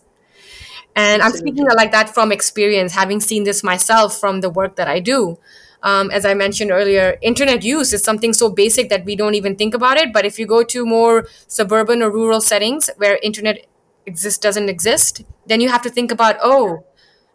And 0.97 1.23
I'm 1.23 1.33
speaking 1.33 1.67
like 1.77 1.93
that 1.93 2.13
from 2.13 2.33
experience, 2.33 2.93
having 2.93 3.21
seen 3.21 3.45
this 3.45 3.63
myself 3.63 4.19
from 4.19 4.41
the 4.41 4.51
work 4.51 4.77
that 4.77 4.89
I 4.89 4.99
do. 5.01 5.39
Um, 5.83 6.11
as 6.11 6.27
I 6.27 6.35
mentioned 6.35 6.71
earlier, 6.71 7.17
internet 7.23 7.63
use 7.63 7.93
is 7.93 8.03
something 8.03 8.33
so 8.33 8.51
basic 8.51 8.91
that 8.91 9.05
we 9.05 9.17
don't 9.17 9.35
even 9.35 9.57
think 9.57 9.73
about 9.73 9.97
it. 9.97 10.13
But 10.13 10.27
if 10.27 10.39
you 10.39 10.47
go 10.47 10.63
to 10.65 10.85
more 10.85 11.27
suburban 11.47 12.03
or 12.03 12.11
rural 12.11 12.41
settings 12.41 12.91
where 12.97 13.19
internet 13.23 13.67
exist 14.05 14.43
doesn't 14.43 14.69
exist, 14.69 15.23
then 15.47 15.61
you 15.61 15.69
have 15.69 15.83
to 15.83 15.91
think 15.91 16.13
about, 16.13 16.37
oh, 16.43 16.85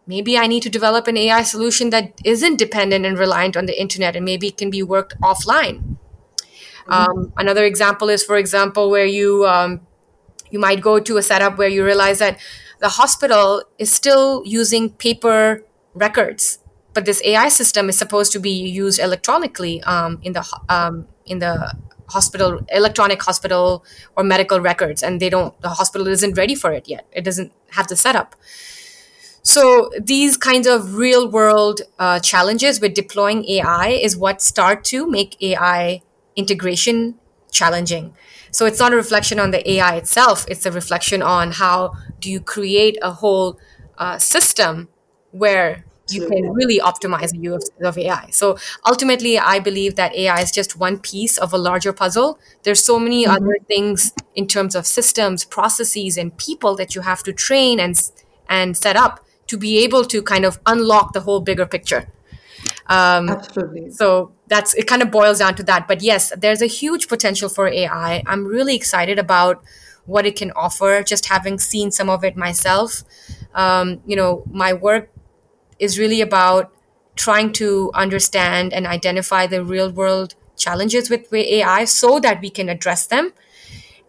maybe 0.05 0.37
I 0.37 0.47
need 0.47 0.63
to 0.63 0.69
develop 0.69 1.07
an 1.07 1.17
AI 1.17 1.43
solution 1.43 1.89
that 1.89 2.19
isn't 2.23 2.57
dependent 2.57 3.05
and 3.05 3.17
reliant 3.17 3.57
on 3.57 3.65
the 3.65 3.79
internet, 3.79 4.15
and 4.15 4.25
maybe 4.25 4.47
it 4.47 4.57
can 4.57 4.69
be 4.69 4.83
worked 4.83 5.19
offline. 5.21 5.97
Mm-hmm. 6.87 7.19
Um, 7.19 7.33
another 7.37 7.65
example 7.65 8.09
is, 8.09 8.23
for 8.23 8.37
example, 8.37 8.89
where 8.89 9.05
you 9.05 9.45
um, 9.45 9.81
you 10.51 10.59
might 10.59 10.81
go 10.81 10.99
to 10.99 11.17
a 11.17 11.21
setup 11.21 11.57
where 11.57 11.69
you 11.69 11.83
realize 11.83 12.19
that 12.19 12.39
the 12.79 12.89
hospital 12.89 13.63
is 13.77 13.91
still 13.91 14.43
using 14.45 14.89
paper 14.89 15.63
records, 15.93 16.59
but 16.93 17.05
this 17.05 17.21
AI 17.23 17.49
system 17.49 17.89
is 17.89 17.97
supposed 17.97 18.31
to 18.33 18.39
be 18.39 18.51
used 18.51 18.99
electronically 18.99 19.81
um, 19.83 20.19
in 20.23 20.33
the 20.33 20.45
um, 20.69 21.07
in 21.25 21.39
the 21.39 21.73
hospital 22.09 22.61
electronic 22.69 23.21
hospital 23.23 23.83
or 24.15 24.23
medical 24.23 24.59
records 24.59 25.01
and 25.01 25.19
they 25.19 25.29
don't 25.29 25.59
the 25.61 25.69
hospital 25.69 26.07
isn't 26.07 26.37
ready 26.37 26.55
for 26.55 26.71
it 26.71 26.87
yet 26.87 27.05
it 27.11 27.23
doesn't 27.23 27.51
have 27.71 27.87
the 27.87 27.95
setup 27.95 28.35
so 29.41 29.89
these 29.99 30.37
kinds 30.37 30.67
of 30.67 30.95
real 30.95 31.29
world 31.29 31.81
uh, 31.97 32.19
challenges 32.19 32.79
with 32.79 32.93
deploying 32.93 33.43
ai 33.45 33.87
is 33.89 34.15
what 34.15 34.41
start 34.41 34.83
to 34.83 35.09
make 35.09 35.41
ai 35.41 36.01
integration 36.35 37.15
challenging 37.51 38.13
so 38.51 38.65
it's 38.65 38.79
not 38.79 38.93
a 38.93 38.95
reflection 38.95 39.39
on 39.39 39.51
the 39.51 39.71
ai 39.71 39.95
itself 39.95 40.45
it's 40.49 40.65
a 40.65 40.71
reflection 40.71 41.21
on 41.21 41.51
how 41.51 41.93
do 42.19 42.29
you 42.29 42.39
create 42.39 42.97
a 43.01 43.11
whole 43.11 43.59
uh, 43.97 44.17
system 44.17 44.89
where 45.31 45.85
you 46.09 46.27
can 46.27 46.51
really 46.53 46.79
optimize 46.79 47.31
the 47.31 47.39
use 47.39 47.69
of 47.81 47.97
AI. 47.97 48.29
So 48.31 48.57
ultimately, 48.85 49.39
I 49.39 49.59
believe 49.59 49.95
that 49.95 50.13
AI 50.15 50.39
is 50.41 50.51
just 50.51 50.77
one 50.77 50.99
piece 50.99 51.37
of 51.37 51.53
a 51.53 51.57
larger 51.57 51.93
puzzle. 51.93 52.37
There's 52.63 52.83
so 52.83 52.99
many 52.99 53.25
mm-hmm. 53.25 53.35
other 53.35 53.57
things 53.67 54.13
in 54.35 54.47
terms 54.47 54.75
of 54.75 54.85
systems, 54.85 55.45
processes, 55.45 56.17
and 56.17 56.35
people 56.37 56.75
that 56.75 56.95
you 56.95 57.01
have 57.01 57.23
to 57.23 57.33
train 57.33 57.79
and 57.79 57.99
and 58.47 58.77
set 58.77 58.95
up 58.95 59.25
to 59.47 59.57
be 59.57 59.83
able 59.83 60.05
to 60.05 60.21
kind 60.21 60.45
of 60.45 60.59
unlock 60.65 61.13
the 61.13 61.21
whole 61.21 61.39
bigger 61.39 61.65
picture. 61.65 62.07
Um, 62.87 63.29
Absolutely. 63.29 63.89
So 63.89 64.31
that's 64.47 64.73
it. 64.75 64.87
Kind 64.87 65.01
of 65.01 65.11
boils 65.11 65.39
down 65.39 65.55
to 65.55 65.63
that. 65.63 65.87
But 65.87 66.01
yes, 66.01 66.31
there's 66.37 66.61
a 66.61 66.67
huge 66.67 67.07
potential 67.07 67.49
for 67.49 67.67
AI. 67.67 68.23
I'm 68.25 68.45
really 68.45 68.75
excited 68.75 69.19
about 69.19 69.63
what 70.05 70.25
it 70.25 70.35
can 70.35 70.51
offer. 70.51 71.03
Just 71.03 71.27
having 71.27 71.57
seen 71.57 71.91
some 71.91 72.09
of 72.09 72.23
it 72.23 72.37
myself. 72.37 73.03
Um, 73.53 74.01
you 74.05 74.15
know, 74.15 74.43
my 74.51 74.73
work 74.73 75.09
is 75.79 75.99
really 75.99 76.21
about 76.21 76.71
trying 77.15 77.51
to 77.53 77.91
understand 77.93 78.73
and 78.73 78.85
identify 78.85 79.47
the 79.47 79.63
real 79.63 79.91
world 79.91 80.35
challenges 80.57 81.09
with 81.09 81.31
AI 81.33 81.85
so 81.85 82.19
that 82.19 82.41
we 82.41 82.49
can 82.49 82.69
address 82.69 83.05
them. 83.07 83.33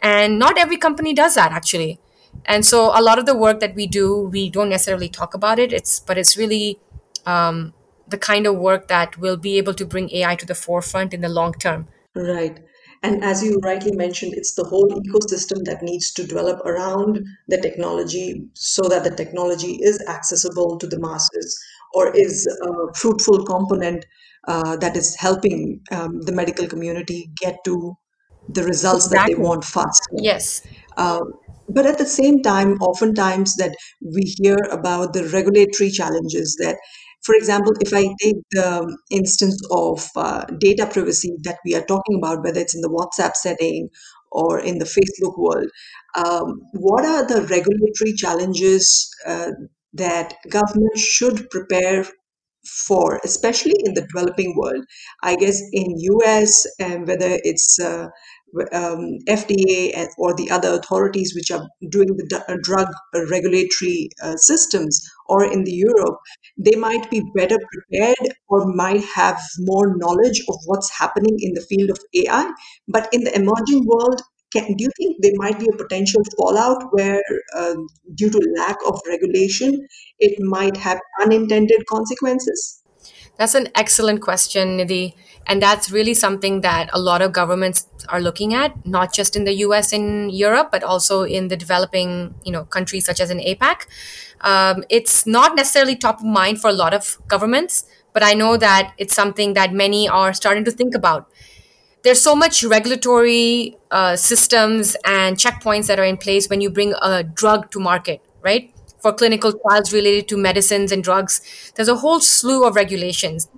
And 0.03 0.39
not 0.39 0.59
every 0.59 0.77
company 0.77 1.15
does 1.15 1.35
that 1.35 1.53
actually. 1.53 1.99
And 2.45 2.65
so 2.65 2.93
a 2.99 3.03
lot 3.03 3.19
of 3.19 3.27
the 3.27 3.37
work 3.37 3.61
that 3.61 3.75
we 3.75 3.87
do, 3.87 4.21
we 4.21 4.51
don't 4.51 4.69
necessarily 4.69 5.09
talk 5.09 5.35
about 5.35 5.59
it. 5.59 5.73
It's 5.73 6.01
but 6.01 6.19
it's 6.19 6.37
really 6.37 6.79
um, 7.25 7.73
the 8.09 8.19
kind 8.19 8.47
of 8.47 8.57
work 8.57 8.89
that 8.89 9.19
will 9.19 9.37
be 9.37 9.59
able 9.59 9.75
to 9.75 9.85
bring 9.85 10.11
AI 10.11 10.37
to 10.37 10.47
the 10.47 10.55
forefront 10.55 11.13
in 11.13 11.21
the 11.21 11.29
long 11.29 11.55
term. 11.55 11.89
Right. 12.15 12.61
And 13.03 13.23
as 13.23 13.43
you 13.43 13.59
rightly 13.63 13.93
mentioned, 13.93 14.35
it's 14.35 14.55
the 14.55 14.65
whole 14.65 14.89
ecosystem 14.89 15.65
that 15.65 15.83
needs 15.83 16.13
to 16.13 16.27
develop 16.27 16.61
around 16.65 17.25
the 17.49 17.61
technology 17.61 18.49
so 18.55 18.83
that 18.89 19.05
the 19.05 19.11
technology 19.11 19.79
is 19.83 20.03
accessible 20.09 20.79
to 20.79 20.87
the 20.87 20.99
masses 20.99 21.63
or 21.95 22.15
is 22.17 22.47
a 22.47 22.95
fruitful 22.95 23.45
component 23.45 24.05
uh, 24.49 24.77
that 24.77 24.97
is 24.97 25.15
helping 25.17 25.81
um, 25.91 26.21
the 26.23 26.33
medical 26.33 26.67
community 26.67 27.31
get 27.41 27.57
to 27.65 27.95
the 28.49 28.63
results 28.63 29.07
exactly. 29.07 29.35
that 29.35 29.39
they 29.39 29.43
want 29.43 29.65
fast. 29.65 30.09
Yes. 30.17 30.67
Uh, 30.97 31.21
but 31.69 31.85
at 31.85 31.99
the 31.99 32.07
same 32.07 32.43
time, 32.43 32.75
oftentimes 32.81 33.57
that 33.57 33.75
we 34.01 34.35
hear 34.39 34.57
about 34.71 35.13
the 35.13 35.29
regulatory 35.29 35.91
challenges 35.91 36.57
that 36.61 36.77
for 37.27 37.35
example, 37.35 37.73
if 37.81 37.93
I 37.93 38.05
take 38.23 38.37
the 38.53 38.97
instance 39.11 39.61
of 39.73 40.09
uh, 40.15 40.45
data 40.59 40.87
privacy 40.87 41.37
that 41.43 41.59
we 41.65 41.75
are 41.75 41.85
talking 41.85 42.19
about, 42.19 42.45
whether 42.45 42.61
it's 42.61 42.75
in 42.75 42.83
the 42.83 42.89
WhatsApp 42.89 43.35
setting 43.35 43.89
or 44.31 44.61
in 44.61 44.79
the 44.79 44.85
Facebook 44.85 45.37
world, 45.37 45.69
um, 46.15 46.61
what 46.73 47.05
are 47.05 47.27
the 47.27 47.43
regulatory 47.49 48.13
challenges 48.17 49.11
uh, 49.27 49.51
that 49.95 50.35
government 50.51 50.97
should 50.99 51.51
prepare 51.51 52.07
for, 52.65 53.21
especially 53.25 53.75
in 53.85 53.95
the 53.95 54.03
developing 54.03 54.55
world? 54.57 54.85
I 55.23 55.35
guess 55.35 55.61
in 55.73 55.99
US, 55.99 56.65
and 56.79 57.09
whether 57.09 57.39
it's 57.43 57.79
uh, 57.81 58.07
um, 58.73 59.19
FDA 59.29 60.07
or 60.19 60.35
the 60.35 60.51
other 60.51 60.75
authorities 60.75 61.35
which 61.35 61.51
are 61.51 61.67
doing 61.91 62.09
the 62.17 62.45
uh, 62.49 62.57
drug 62.63 62.89
regulatory 63.31 64.09
uh, 64.23 64.37
systems, 64.37 65.01
or 65.29 65.45
in 65.45 65.65
the 65.65 65.73
Europe, 65.73 66.19
they 66.57 66.77
might 66.77 67.11
be 67.11 67.23
better 67.35 67.59
prepared 67.73 68.35
or 68.49 68.73
might 68.75 69.05
have 69.05 69.39
more 69.61 69.97
knowledge 69.97 70.41
of 70.49 70.57
what's 70.67 70.91
happening 70.99 71.37
in 71.41 71.53
the 71.55 71.67
field 71.69 71.91
of 71.91 71.99
AI. 72.15 72.51
But 72.89 73.09
in 73.13 73.25
the 73.25 73.35
emerging 73.35 73.85
world, 73.85 74.23
can, 74.53 74.75
do 74.75 74.85
you 74.85 74.91
think 74.97 75.17
there 75.21 75.33
might 75.37 75.59
be 75.59 75.69
a 75.73 75.77
potential 75.77 76.23
fallout 76.39 76.83
where, 76.93 77.23
uh, 77.57 77.75
due 78.15 78.31
to 78.31 78.55
lack 78.57 78.77
of 78.87 79.01
regulation, 79.09 79.87
it 80.19 80.41
might 80.41 80.77
have 80.77 81.01
unintended 81.21 81.85
consequences? 81.91 82.83
That's 83.39 83.55
an 83.55 83.69
excellent 83.75 84.23
question, 84.23 84.79
Nidhi. 84.79 85.15
And 85.47 85.63
that's 85.63 85.91
really 85.91 86.15
something 86.15 86.63
that 86.63 86.91
a 86.93 86.99
lot 86.99 87.23
of 87.23 87.33
governments 87.33 87.87
are 88.09 88.21
looking 88.21 88.55
at, 88.55 88.85
not 88.87 89.13
just 89.13 89.37
in 89.37 89.45
the 89.45 89.53
US 89.67 89.93
and 89.93 90.33
Europe, 90.33 90.71
but 90.73 90.83
also 90.83 91.23
in 91.23 91.49
the 91.49 91.57
developing, 91.57 92.35
you 92.45 92.51
know, 92.53 92.65
countries 92.65 93.05
such 93.05 93.21
as 93.21 93.31
in 93.31 93.39
APAC. 93.39 93.87
Um, 94.41 94.85
it's 94.89 95.27
not 95.27 95.55
necessarily 95.55 95.97
top 95.97 96.21
of 96.21 96.27
mind 96.27 96.61
for 96.61 96.69
a 96.69 96.73
lot 96.73 96.95
of 96.95 97.19
governments, 97.29 97.85
but 98.13 98.23
I 98.23 98.33
know 98.33 98.57
that 98.57 98.95
it's 98.99 99.15
something 99.15 99.55
that 99.55 99.73
many 99.73 100.09
are 100.09 100.33
starting 100.33 100.65
to 100.65 100.71
think 100.71 100.95
about. 100.95 101.31
There's 102.03 102.21
so 102.21 102.35
much 102.37 102.65
regulatory 102.65 103.77
uh, 103.91 104.17
systems 104.17 104.97
and 105.05 105.37
checkpoints 105.37 105.87
that 105.89 105.99
are 105.99 106.05
in 106.05 106.17
place 106.17 106.49
when 106.49 106.61
you 106.61 106.71
bring 106.71 106.95
a 107.03 107.23
drug 107.23 107.71
to 107.73 107.81
market, 107.81 108.23
right? 108.43 108.73
For 109.07 109.13
clinical 109.13 109.53
trials 109.53 109.93
related 109.93 110.27
to 110.27 110.37
medicines 110.37 110.91
and 110.91 111.05
drugs. 111.05 111.41
There's 111.77 111.89
a 111.89 111.97
whole 111.97 112.19
slew 112.21 112.65
of 112.65 112.75
regulations. 112.75 113.49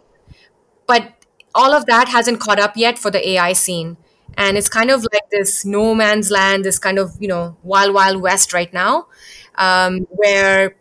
But 0.86 1.14
all 1.54 1.72
of 1.72 1.86
that 1.86 2.08
hasn't 2.08 2.38
caught 2.38 2.60
up 2.60 2.76
yet 2.76 2.98
for 2.98 3.10
the 3.10 3.26
AI 3.30 3.54
scene. 3.54 3.96
And 4.36 4.58
it's 4.58 4.68
kind 4.68 4.90
of 4.90 5.06
like 5.10 5.30
this 5.30 5.64
no 5.64 5.94
man's 5.94 6.30
land, 6.30 6.66
this 6.66 6.78
kind 6.78 6.98
of, 6.98 7.16
you 7.18 7.28
know, 7.28 7.56
wild, 7.62 7.94
wild 7.94 8.20
west 8.20 8.52
right 8.52 8.70
now, 8.74 9.06
um, 9.54 10.00
where 10.10 10.76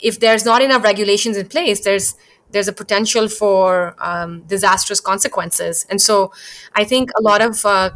if 0.00 0.18
there's 0.18 0.46
not 0.46 0.62
enough 0.62 0.82
regulations 0.82 1.36
in 1.36 1.46
place, 1.46 1.84
there's 1.84 2.14
there's 2.52 2.68
a 2.68 2.72
potential 2.72 3.28
for 3.28 3.94
um, 3.98 4.42
disastrous 4.54 5.00
consequences. 5.00 5.86
And 5.90 6.00
so 6.00 6.32
I 6.74 6.84
think 6.84 7.10
a 7.16 7.22
lot 7.22 7.42
of 7.42 7.64
uh, 7.66 7.90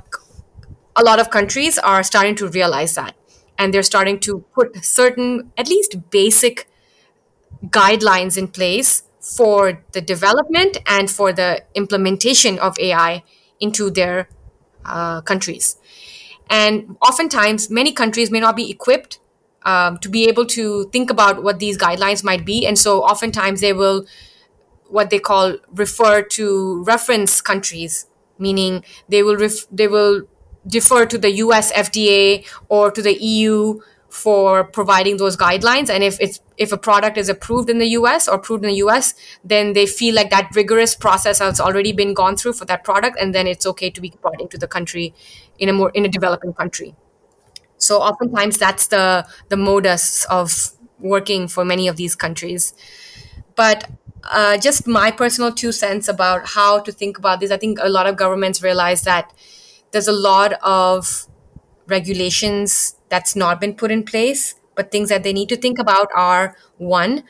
a 0.95 1.03
lot 1.03 1.19
of 1.19 1.31
countries 1.31 1.79
are 1.79 2.03
starting 2.03 2.37
to 2.37 2.49
realize 2.49 2.95
that 2.95 3.17
and 3.59 3.73
they're 3.73 3.83
starting 3.83 4.19
to 4.21 4.45
put 4.55 4.85
certain, 4.85 5.53
at 5.57 5.69
least 5.69 6.11
basic 6.11 6.69
guidelines 7.67 8.37
in 8.37 8.49
place 8.49 9.03
for 9.21 9.83
the 9.93 10.01
development 10.01 10.79
and 10.87 11.11
for 11.11 11.33
the 11.33 11.65
implementation 11.75 12.59
of 12.59 12.79
AI 12.79 13.23
into 13.61 13.91
their 13.91 14.29
uh, 14.85 15.21
countries. 15.23 15.79
And 16.51 16.97
oftentimes, 17.01 17.71
many 17.71 17.93
countries 17.93 18.31
may 18.31 18.41
not 18.41 18.57
be 18.57 18.71
equipped 18.71 19.19
um, 19.65 19.99
to 19.99 20.11
be 20.11 20.29
able 20.29 20.45
to 20.47 20.91
think 20.93 21.11
about 21.11 21.43
what 21.43 21.59
these 21.59 21.79
guidelines 21.79 22.23
might 22.23 22.45
be. 22.45 22.67
And 22.67 22.79
so, 22.79 23.03
oftentimes, 23.03 23.61
they 23.63 23.73
will 23.73 24.07
what 24.89 25.11
they 25.11 25.19
call 25.19 25.57
refer 25.75 26.23
to 26.23 26.83
reference 26.85 27.41
countries, 27.41 28.07
meaning 28.39 28.85
they 29.09 29.23
will 29.23 29.37
ref- 29.37 29.67
they 29.71 29.89
will 29.89 30.25
defer 30.67 31.07
to 31.07 31.19
the 31.19 31.31
US 31.45 31.73
FDA 31.73 32.47
or 32.69 32.91
to 32.91 33.03
the 33.03 33.15
EU 33.23 33.81
for 34.09 34.63
providing 34.63 35.17
those 35.17 35.37
guidelines. 35.37 35.91
And 35.91 36.05
if 36.05 36.21
it's 36.21 36.41
if 36.57 36.71
a 36.71 36.77
product 36.79 37.19
is 37.19 37.29
approved 37.29 37.69
in 37.69 37.79
the 37.79 37.89
US 37.99 38.29
or 38.29 38.37
approved 38.37 38.65
in 38.65 38.71
the 38.71 38.77
US 38.77 39.15
then 39.43 39.73
they 39.73 39.87
feel 39.87 40.15
like 40.15 40.31
that 40.31 40.55
rigorous 40.55 40.95
process 40.95 41.41
has 41.41 41.61
already 41.61 41.93
been 41.93 42.15
gone 42.15 42.37
through 42.37 42.53
for 42.53 42.65
that 42.67 42.85
product 42.85 43.19
and 43.21 43.35
then 43.35 43.49
it's 43.49 43.67
okay 43.67 43.91
to 43.91 44.01
be 44.01 44.13
brought 44.23 44.41
into 44.41 44.57
the 44.57 44.69
country 44.69 45.13
in 45.59 45.69
a 45.69 45.73
more 45.73 45.91
in 45.95 46.05
a 46.05 46.09
developing 46.09 46.53
country. 46.53 46.95
So 47.77 48.01
oftentimes 48.01 48.57
that's 48.59 48.87
the 48.87 49.27
the 49.49 49.57
modus 49.57 50.25
of 50.27 50.71
working 51.01 51.49
for 51.49 51.65
many 51.65 51.89
of 51.89 51.97
these 51.97 52.15
countries. 52.15 52.73
But 53.57 53.91
uh, 54.23 54.59
just 54.59 54.87
my 54.87 55.11
personal 55.11 55.53
two 55.53 55.73
cents 55.73 56.09
about 56.09 56.47
how 56.47 56.81
to 56.81 56.93
think 56.93 57.19
about 57.19 57.41
this. 57.41 57.51
I 57.51 57.57
think 57.57 57.79
a 57.81 57.89
lot 57.89 58.07
of 58.07 58.17
governments 58.17 58.63
realize 58.63 59.03
that 59.03 59.33
there's 59.95 60.09
a 60.09 60.13
lot 60.13 60.55
of 60.63 61.27
regulations 61.87 62.97
that's 63.09 63.37
not 63.37 63.61
been 63.61 63.75
put 63.75 63.91
in 63.91 64.05
place 64.05 64.57
but 64.75 64.91
things 64.91 65.09
that 65.09 65.23
they 65.23 65.33
need 65.33 65.49
to 65.49 65.57
think 65.57 65.79
about 65.79 66.09
are 66.15 66.57
one 66.79 67.23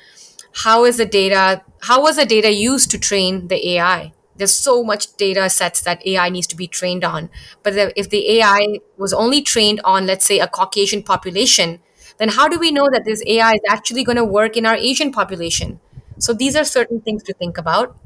how 0.65 0.85
is 0.85 0.97
the 0.97 1.07
data 1.07 1.63
how 1.83 2.03
was 2.03 2.17
the 2.17 2.27
data 2.27 2.51
used 2.53 2.91
to 2.91 2.99
train 2.99 3.49
the 3.49 3.61
ai 3.75 4.13
there's 4.37 4.55
so 4.55 4.83
much 4.83 5.17
data 5.17 5.49
sets 5.51 5.83
that 5.83 6.07
ai 6.07 6.29
needs 6.29 6.49
to 6.49 6.57
be 6.57 6.67
trained 6.67 7.05
on. 7.05 7.31
But 7.63 7.93
if 7.97 8.11
the 8.11 8.39
ai 8.39 8.81
was 8.99 9.13
only 9.13 9.43
trained 9.43 9.81
on 9.85 10.07
let's 10.07 10.25
say 10.25 10.41
a 10.41 10.49
caucasian 10.49 11.03
population 11.03 11.81
then 12.19 12.31
how 12.31 12.49
do 12.49 12.59
we 12.59 12.73
know 12.73 12.89
that 12.93 13.05
this 13.05 13.23
ai 13.27 13.53
is 13.53 13.61
actually 13.69 14.05
going 14.05 14.17
to 14.17 14.25
work 14.25 14.57
in 14.57 14.67
our 14.67 14.77
asian 14.77 15.13
population? 15.13 15.81
So 16.19 16.33
these 16.33 16.57
are 16.57 16.65
certain 16.65 17.01
things 17.01 17.23
to 17.25 17.35
think 17.35 17.59
about 17.59 17.97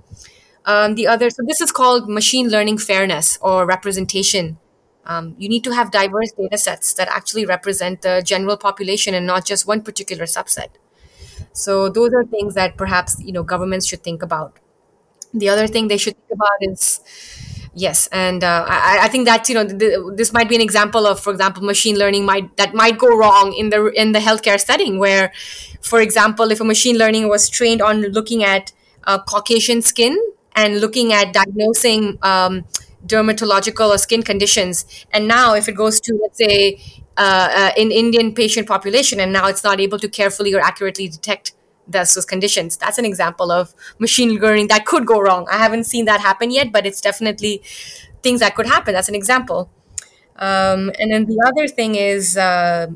um, 0.69 0.95
the 0.95 1.07
other 1.09 1.31
so 1.31 1.43
this 1.49 1.61
is 1.61 1.73
called 1.73 2.09
machine 2.09 2.49
learning 2.49 2.79
fairness 2.79 3.39
or 3.43 3.67
representation 3.67 4.59
um, 5.09 5.35
you 5.39 5.49
need 5.49 5.65
to 5.65 5.71
have 5.73 5.91
diverse 5.91 6.33
data 6.33 6.59
sets 6.59 6.93
that 6.95 7.09
actually 7.09 7.47
represent 7.47 8.03
the 8.03 8.23
general 8.25 8.59
population 8.59 9.15
and 9.15 9.27
not 9.27 9.47
just 9.47 9.67
one 9.67 9.81
particular 9.81 10.27
subset. 10.27 10.69
So 11.53 11.89
those 11.89 12.13
are 12.13 12.25
things 12.25 12.55
that 12.55 12.77
perhaps 12.77 13.21
you 13.21 13.33
know 13.33 13.43
governments 13.43 13.87
should 13.87 14.05
think 14.05 14.23
about. 14.23 14.59
The 15.33 15.49
other 15.49 15.67
thing 15.67 15.89
they 15.89 15.97
should 15.97 16.15
think 16.15 16.33
about 16.33 16.59
is 16.61 17.01
yes, 17.75 18.09
and 18.13 18.45
uh, 18.45 18.67
I, 18.69 18.99
I 19.03 19.09
think 19.09 19.27
that 19.27 19.49
you 19.49 19.55
know 19.55 19.67
th- 19.67 19.99
this 20.15 20.33
might 20.35 20.49
be 20.49 20.57
an 20.57 20.61
example 20.61 21.07
of, 21.07 21.21
for 21.21 21.33
example, 21.33 21.63
machine 21.65 21.99
learning 21.99 22.27
might 22.27 22.57
that 22.59 22.75
might 22.75 22.99
go 22.99 23.09
wrong 23.09 23.55
in 23.55 23.71
the 23.71 23.87
in 23.87 24.13
the 24.13 24.19
healthcare 24.19 24.61
setting 24.61 24.99
where, 24.99 25.33
for 25.81 26.03
example, 26.03 26.51
if 26.51 26.61
a 26.61 26.65
machine 26.65 26.99
learning 26.99 27.29
was 27.29 27.49
trained 27.49 27.81
on 27.81 28.03
looking 28.03 28.45
at 28.45 28.73
uh, 29.05 29.19
Caucasian 29.23 29.81
skin 29.81 30.19
and 30.59 30.81
looking 30.81 31.13
at 31.13 31.33
diagnosing 31.33 32.19
um, 32.23 32.65
dermatological 33.07 33.89
or 33.95 33.99
skin 33.99 34.23
conditions. 34.23 34.85
And 35.13 35.29
now, 35.29 35.55
if 35.55 35.69
it 35.69 35.77
goes 35.83 36.01
to, 36.01 36.19
let's 36.23 36.39
say, 36.39 36.81
uh, 37.17 37.49
uh, 37.63 37.71
an 37.83 37.91
Indian 37.93 38.35
patient 38.35 38.67
population, 38.69 39.21
and 39.21 39.33
now 39.33 39.47
it's 39.47 39.63
not 39.65 39.81
able 39.81 39.99
to 40.01 40.09
carefully 40.09 40.53
or 40.55 40.61
accurately 40.61 41.09
detect 41.09 41.53
those, 41.87 42.15
those 42.15 42.25
conditions, 42.27 42.77
that's 42.77 42.99
an 42.99 43.05
example 43.05 43.51
of 43.51 43.75
machine 43.99 44.31
learning 44.41 44.69
that 44.69 44.85
could 44.85 45.07
go 45.07 45.21
wrong. 45.21 45.47
I 45.51 45.59
haven't 45.59 45.85
seen 45.85 46.05
that 46.07 46.21
happen 46.21 46.51
yet, 46.51 46.73
but 46.73 46.87
it's 46.87 47.01
definitely 47.01 47.63
things 48.23 48.41
that 48.41 48.55
could 48.57 48.67
happen. 48.67 48.95
That's 48.95 49.09
an 49.09 49.15
example. 49.15 49.71
Um, 50.37 50.93
and 51.01 51.13
then 51.13 51.27
the 51.27 51.39
other 51.47 51.67
thing 51.69 51.95
is 51.97 52.37
uh, 52.37 52.89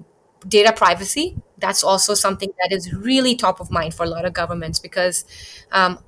data 0.47 0.73
privacy. 0.73 1.37
That's 1.59 1.85
also 1.85 2.15
something 2.15 2.51
that 2.61 2.73
is 2.77 2.93
really 2.93 3.37
top 3.37 3.61
of 3.61 3.71
mind 3.71 3.95
for 3.95 4.05
a 4.05 4.09
lot 4.09 4.25
of 4.25 4.33
governments 4.33 4.79
because 4.79 5.25
um, 5.73 5.99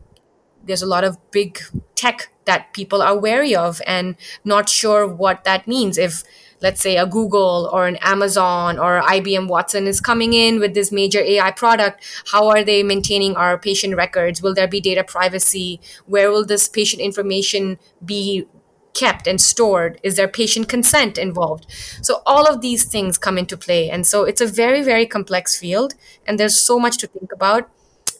there's 0.66 0.82
a 0.82 0.86
lot 0.86 1.04
of 1.04 1.18
big 1.30 1.60
tech 1.94 2.30
that 2.44 2.72
people 2.72 3.00
are 3.00 3.18
wary 3.18 3.54
of 3.54 3.80
and 3.86 4.16
not 4.44 4.68
sure 4.68 5.06
what 5.06 5.44
that 5.44 5.66
means. 5.66 5.98
If 5.98 6.22
let's 6.60 6.80
say 6.80 6.96
a 6.96 7.06
google 7.06 7.68
or 7.72 7.86
an 7.86 7.96
amazon 7.96 8.78
or 8.78 9.02
ibm 9.02 9.48
watson 9.48 9.86
is 9.86 10.00
coming 10.00 10.32
in 10.32 10.60
with 10.60 10.72
this 10.72 10.90
major 10.90 11.20
ai 11.20 11.50
product 11.50 12.02
how 12.32 12.48
are 12.48 12.62
they 12.64 12.82
maintaining 12.82 13.36
our 13.36 13.58
patient 13.58 13.96
records? 13.96 14.40
Will 14.42 14.54
there 14.54 14.68
be 14.68 14.80
data 14.80 15.04
privacy? 15.04 15.80
Where 16.06 16.30
will 16.30 16.44
this 16.46 16.68
patient 16.68 17.02
information 17.02 17.78
be 18.04 18.46
kept 18.94 19.26
and 19.26 19.40
stored? 19.40 20.00
Is 20.02 20.16
there 20.16 20.28
patient 20.28 20.68
consent 20.68 21.18
involved? 21.18 21.66
So 22.02 22.22
all 22.24 22.46
of 22.46 22.60
these 22.60 22.84
things 22.84 23.18
come 23.18 23.36
into 23.38 23.56
play. 23.56 23.90
And 23.90 24.06
so 24.06 24.24
it's 24.24 24.40
a 24.40 24.46
very 24.46 24.82
very 24.82 25.06
complex 25.06 25.58
field 25.58 25.94
and 26.26 26.38
there's 26.38 26.56
so 26.56 26.78
much 26.78 26.98
to 26.98 27.06
think 27.06 27.32
about 27.32 27.68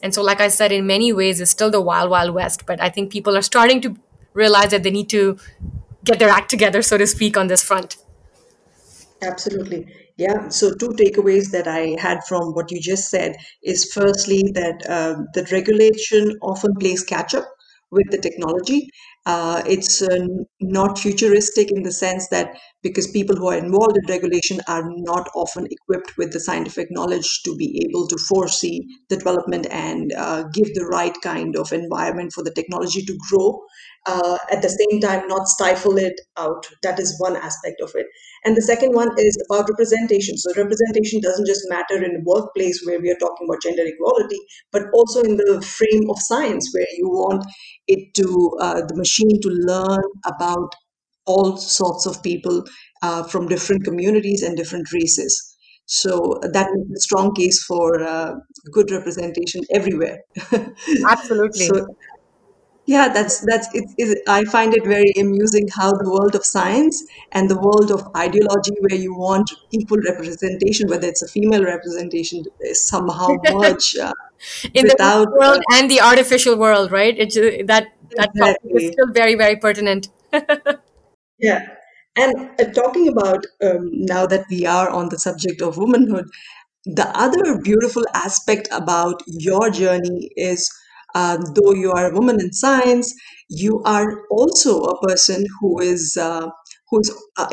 and 0.01 0.13
so 0.13 0.21
like 0.21 0.41
i 0.41 0.47
said 0.47 0.71
in 0.71 0.85
many 0.85 1.11
ways 1.11 1.39
it's 1.41 1.51
still 1.51 1.71
the 1.71 1.81
wild 1.81 2.09
wild 2.09 2.33
west 2.33 2.65
but 2.65 2.81
i 2.81 2.89
think 2.89 3.11
people 3.11 3.35
are 3.35 3.41
starting 3.41 3.81
to 3.81 3.95
realize 4.35 4.69
that 4.71 4.83
they 4.83 4.91
need 4.91 5.09
to 5.09 5.37
get 6.05 6.19
their 6.19 6.29
act 6.29 6.49
together, 6.49 6.81
so 6.81 6.97
to 6.97 7.07
speak, 7.07 7.35
on 7.35 7.47
this 7.47 7.63
front. 7.63 7.97
Absolutely. 9.21 9.87
Yeah. 10.17 10.49
So, 10.49 10.73
two 10.75 10.89
takeaways 10.89 11.51
that 11.51 11.67
I 11.67 11.95
had 11.99 12.23
from 12.25 12.53
what 12.53 12.71
you 12.71 12.79
just 12.79 13.09
said 13.09 13.35
is 13.63 13.91
firstly 13.91 14.43
that 14.53 14.87
um, 14.89 15.27
the 15.33 15.47
regulation 15.51 16.37
often 16.41 16.75
plays 16.75 17.03
catch 17.03 17.33
up 17.33 17.45
with 17.91 18.09
the 18.11 18.17
technology. 18.17 18.89
Uh, 19.25 19.63
it's 19.65 20.03
uh, 20.03 20.27
not 20.61 20.99
futuristic 20.99 21.71
in 21.71 21.81
the 21.81 21.91
sense 21.91 22.27
that 22.29 22.55
because 22.83 23.09
people 23.09 23.35
who 23.35 23.47
are 23.47 23.57
involved 23.57 23.97
in 23.97 24.07
regulation 24.07 24.59
are 24.67 24.83
not 24.97 25.27
often 25.33 25.67
equipped 25.71 26.15
with 26.15 26.31
the 26.31 26.39
scientific 26.39 26.87
knowledge 26.91 27.41
to 27.43 27.55
be 27.55 27.83
able 27.89 28.07
to 28.07 28.17
foresee 28.29 28.87
the 29.09 29.17
development 29.17 29.65
and 29.71 30.13
uh, 30.13 30.43
give 30.53 30.71
the 30.75 30.85
right 30.91 31.15
kind 31.23 31.55
of 31.55 31.73
environment 31.73 32.31
for 32.33 32.43
the 32.43 32.53
technology 32.53 33.01
to 33.03 33.17
grow 33.27 33.59
uh, 34.05 34.37
at 34.51 34.61
the 34.61 34.69
same 34.69 34.99
time 35.01 35.27
not 35.27 35.47
stifle 35.47 35.97
it 35.97 36.19
out. 36.37 36.67
That 36.83 36.99
is 36.99 37.15
one 37.19 37.35
aspect 37.35 37.81
of 37.81 37.91
it. 37.95 38.07
And 38.43 38.55
the 38.55 38.61
second 38.61 38.93
one 38.93 39.09
is 39.17 39.37
about 39.49 39.69
representation. 39.69 40.37
So 40.37 40.51
representation 40.55 41.21
doesn't 41.21 41.47
just 41.47 41.65
matter 41.69 42.03
in 42.03 42.13
the 42.13 42.23
workplace 42.23 42.83
where 42.85 42.99
we 42.99 43.09
are 43.09 43.17
talking 43.19 43.47
about 43.47 43.61
gender 43.63 43.83
equality 43.85 44.37
but 44.71 44.83
also 44.93 45.21
in 45.21 45.37
the 45.37 45.61
frame 45.61 46.09
of 46.09 46.19
science 46.19 46.69
where 46.73 46.87
you 46.97 47.09
want 47.09 47.45
it 47.87 48.13
to 48.15 48.57
uh, 48.59 48.81
the 48.85 48.95
machine 48.95 49.41
to 49.41 49.49
learn 49.49 50.03
about 50.25 50.73
all 51.25 51.57
sorts 51.57 52.05
of 52.05 52.21
people 52.21 52.63
uh, 53.01 53.23
from 53.23 53.47
different 53.47 53.83
communities 53.83 54.43
and 54.43 54.55
different 54.55 54.91
races. 54.93 55.55
So 55.87 56.39
that 56.41 56.67
is 56.67 56.91
a 56.95 56.99
strong 56.99 57.33
case 57.33 57.63
for 57.63 58.01
uh, 58.01 58.33
good 58.71 58.91
representation 58.91 59.61
everywhere. 59.71 60.19
Absolutely. 61.07 61.67
So 61.67 61.87
yeah, 62.87 63.09
that's 63.09 63.39
that's 63.45 63.67
it, 63.73 63.85
it. 63.97 64.19
I 64.27 64.43
find 64.45 64.73
it 64.75 64.85
very 64.85 65.11
amusing 65.17 65.67
how 65.73 65.91
the 65.91 66.09
world 66.09 66.35
of 66.35 66.45
science 66.45 67.03
and 67.31 67.49
the 67.49 67.57
world 67.57 67.91
of 67.91 68.07
ideology, 68.15 68.75
where 68.79 68.99
you 68.99 69.15
want 69.15 69.51
equal 69.71 69.97
representation, 70.07 70.87
whether 70.87 71.07
it's 71.07 71.23
a 71.23 71.27
female 71.27 71.63
representation, 71.63 72.45
is 72.59 72.87
somehow 72.87 73.29
merge 73.53 73.95
uh, 73.97 74.13
in 74.73 74.83
without, 74.83 75.25
the 75.25 75.31
world 75.31 75.63
uh, 75.71 75.75
and 75.75 75.89
the 75.89 75.99
artificial 75.99 76.57
world, 76.57 76.91
right? 76.91 77.17
It's 77.17 77.35
uh, 77.35 77.63
that 77.65 77.87
that 78.17 78.29
exactly. 78.35 78.85
is 78.85 78.93
still 78.93 79.11
very 79.11 79.33
very 79.33 79.55
pertinent. 79.55 80.09
yeah, 81.39 81.65
and 82.15 82.51
uh, 82.59 82.65
talking 82.65 83.07
about 83.07 83.47
um, 83.63 83.89
now 83.93 84.27
that 84.27 84.45
we 84.51 84.67
are 84.67 84.89
on 84.91 85.09
the 85.09 85.17
subject 85.17 85.59
of 85.59 85.77
womanhood, 85.77 86.25
the 86.85 87.07
other 87.17 87.59
beautiful 87.63 88.05
aspect 88.13 88.67
about 88.71 89.23
your 89.25 89.71
journey 89.71 90.29
is 90.35 90.71
uh, 91.15 91.37
though 91.55 91.73
you 91.73 91.91
are 91.91 92.11
a 92.11 92.13
woman 92.13 92.39
in 92.39 92.51
science, 92.53 93.13
you 93.49 93.81
are 93.85 94.07
also 94.29 94.81
a 94.83 94.99
person 95.07 95.45
who 95.59 95.79
is 95.79 96.17
uh, 96.19 96.47
who's 96.89 97.09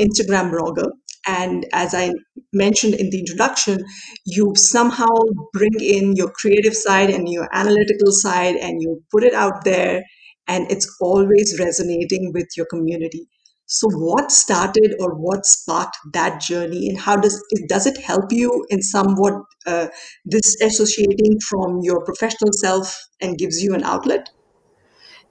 Instagram 0.06 0.52
blogger. 0.52 0.90
And 1.26 1.66
as 1.72 1.94
I 1.94 2.10
mentioned 2.52 2.94
in 2.94 3.10
the 3.10 3.20
introduction, 3.20 3.84
you 4.26 4.52
somehow 4.56 5.14
bring 5.52 5.76
in 5.80 6.16
your 6.16 6.30
creative 6.32 6.74
side 6.74 7.10
and 7.10 7.28
your 7.28 7.48
analytical 7.52 8.10
side, 8.10 8.56
and 8.56 8.82
you 8.82 9.02
put 9.12 9.22
it 9.24 9.34
out 9.34 9.64
there, 9.64 10.02
and 10.48 10.70
it's 10.70 10.88
always 11.00 11.56
resonating 11.60 12.32
with 12.34 12.48
your 12.56 12.66
community. 12.66 13.28
So, 13.72 13.88
what 13.88 14.30
started 14.30 14.96
or 15.00 15.14
what 15.14 15.46
sparked 15.46 15.96
that 16.12 16.42
journey, 16.42 16.90
and 16.90 16.98
how 17.00 17.16
does 17.16 17.42
it, 17.48 17.70
does 17.70 17.86
it 17.86 17.96
help 17.96 18.30
you 18.30 18.66
in 18.68 18.82
somewhat 18.82 19.32
uh, 19.66 19.88
disassociating 20.30 21.40
from 21.48 21.80
your 21.82 22.04
professional 22.04 22.52
self 22.52 23.08
and 23.22 23.38
gives 23.38 23.62
you 23.62 23.74
an 23.74 23.82
outlet? 23.82 24.28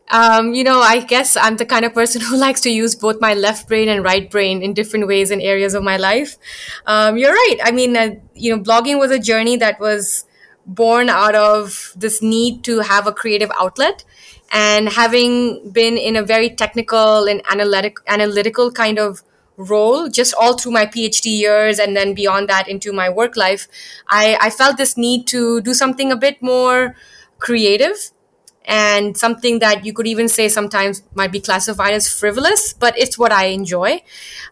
Um, 0.09 0.55
you 0.55 0.63
know, 0.63 0.81
I 0.81 1.01
guess 1.01 1.37
I'm 1.37 1.57
the 1.57 1.67
kind 1.67 1.85
of 1.85 1.93
person 1.93 2.19
who 2.29 2.35
likes 2.35 2.61
to 2.61 2.71
use 2.71 2.95
both 2.95 3.21
my 3.21 3.35
left 3.35 3.67
brain 3.67 3.87
and 3.87 4.03
right 4.03 4.29
brain 4.29 4.63
in 4.63 4.73
different 4.73 5.05
ways 5.07 5.29
and 5.29 5.39
areas 5.39 5.75
of 5.75 5.83
my 5.83 5.97
life. 5.97 6.35
Um, 6.87 7.19
you're 7.19 7.31
right. 7.31 7.57
I 7.63 7.69
mean, 7.69 7.95
uh, 7.95 8.15
you 8.33 8.55
know, 8.55 8.63
blogging 8.63 8.97
was 8.97 9.11
a 9.11 9.19
journey 9.19 9.55
that 9.57 9.79
was 9.79 10.25
born 10.65 11.09
out 11.09 11.35
of 11.35 11.93
this 11.95 12.23
need 12.23 12.63
to 12.63 12.79
have 12.79 13.05
a 13.05 13.11
creative 13.11 13.51
outlet 13.59 14.03
and 14.51 14.89
having 14.89 15.71
been 15.71 15.97
in 15.97 16.15
a 16.15 16.23
very 16.23 16.49
technical 16.49 17.25
and 17.25 17.41
analytic 17.49 17.97
analytical 18.07 18.71
kind 18.71 18.99
of 18.99 19.23
role 19.57 20.09
just 20.09 20.33
all 20.39 20.57
through 20.57 20.71
my 20.71 20.85
phd 20.85 21.25
years 21.25 21.79
and 21.79 21.95
then 21.95 22.13
beyond 22.13 22.49
that 22.49 22.67
into 22.67 22.91
my 22.91 23.09
work 23.09 23.37
life 23.37 23.67
i, 24.07 24.37
I 24.41 24.49
felt 24.49 24.77
this 24.77 24.97
need 24.97 25.27
to 25.27 25.61
do 25.61 25.73
something 25.73 26.11
a 26.11 26.15
bit 26.15 26.41
more 26.41 26.95
creative 27.39 28.11
and 28.65 29.17
something 29.17 29.59
that 29.59 29.85
you 29.85 29.93
could 29.93 30.07
even 30.07 30.27
say 30.27 30.47
sometimes 30.47 31.03
might 31.15 31.31
be 31.31 31.39
classified 31.39 31.93
as 31.93 32.07
frivolous 32.07 32.73
but 32.73 32.97
it's 32.97 33.17
what 33.17 33.31
i 33.31 33.45
enjoy 33.45 34.01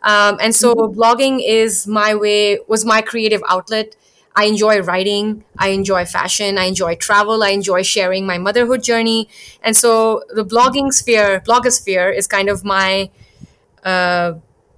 um, 0.03 0.37
and 0.41 0.55
so 0.55 0.73
mm-hmm. 0.73 0.99
blogging 0.99 1.41
is 1.45 1.87
my 1.87 2.15
way 2.15 2.59
was 2.67 2.85
my 2.85 3.01
creative 3.01 3.41
outlet 3.47 3.95
I 4.35 4.45
enjoy 4.45 4.81
writing, 4.81 5.43
I 5.57 5.69
enjoy 5.69 6.05
fashion, 6.05 6.57
I 6.57 6.65
enjoy 6.65 6.95
travel, 6.95 7.43
I 7.43 7.49
enjoy 7.49 7.83
sharing 7.83 8.25
my 8.25 8.37
motherhood 8.37 8.83
journey. 8.83 9.27
And 9.61 9.75
so 9.75 10.23
the 10.29 10.45
blogging 10.45 10.93
sphere, 10.93 11.41
blogosphere 11.41 12.15
is 12.15 12.27
kind 12.27 12.49
of 12.49 12.63
my 12.63 13.09
uh, 13.83 14.33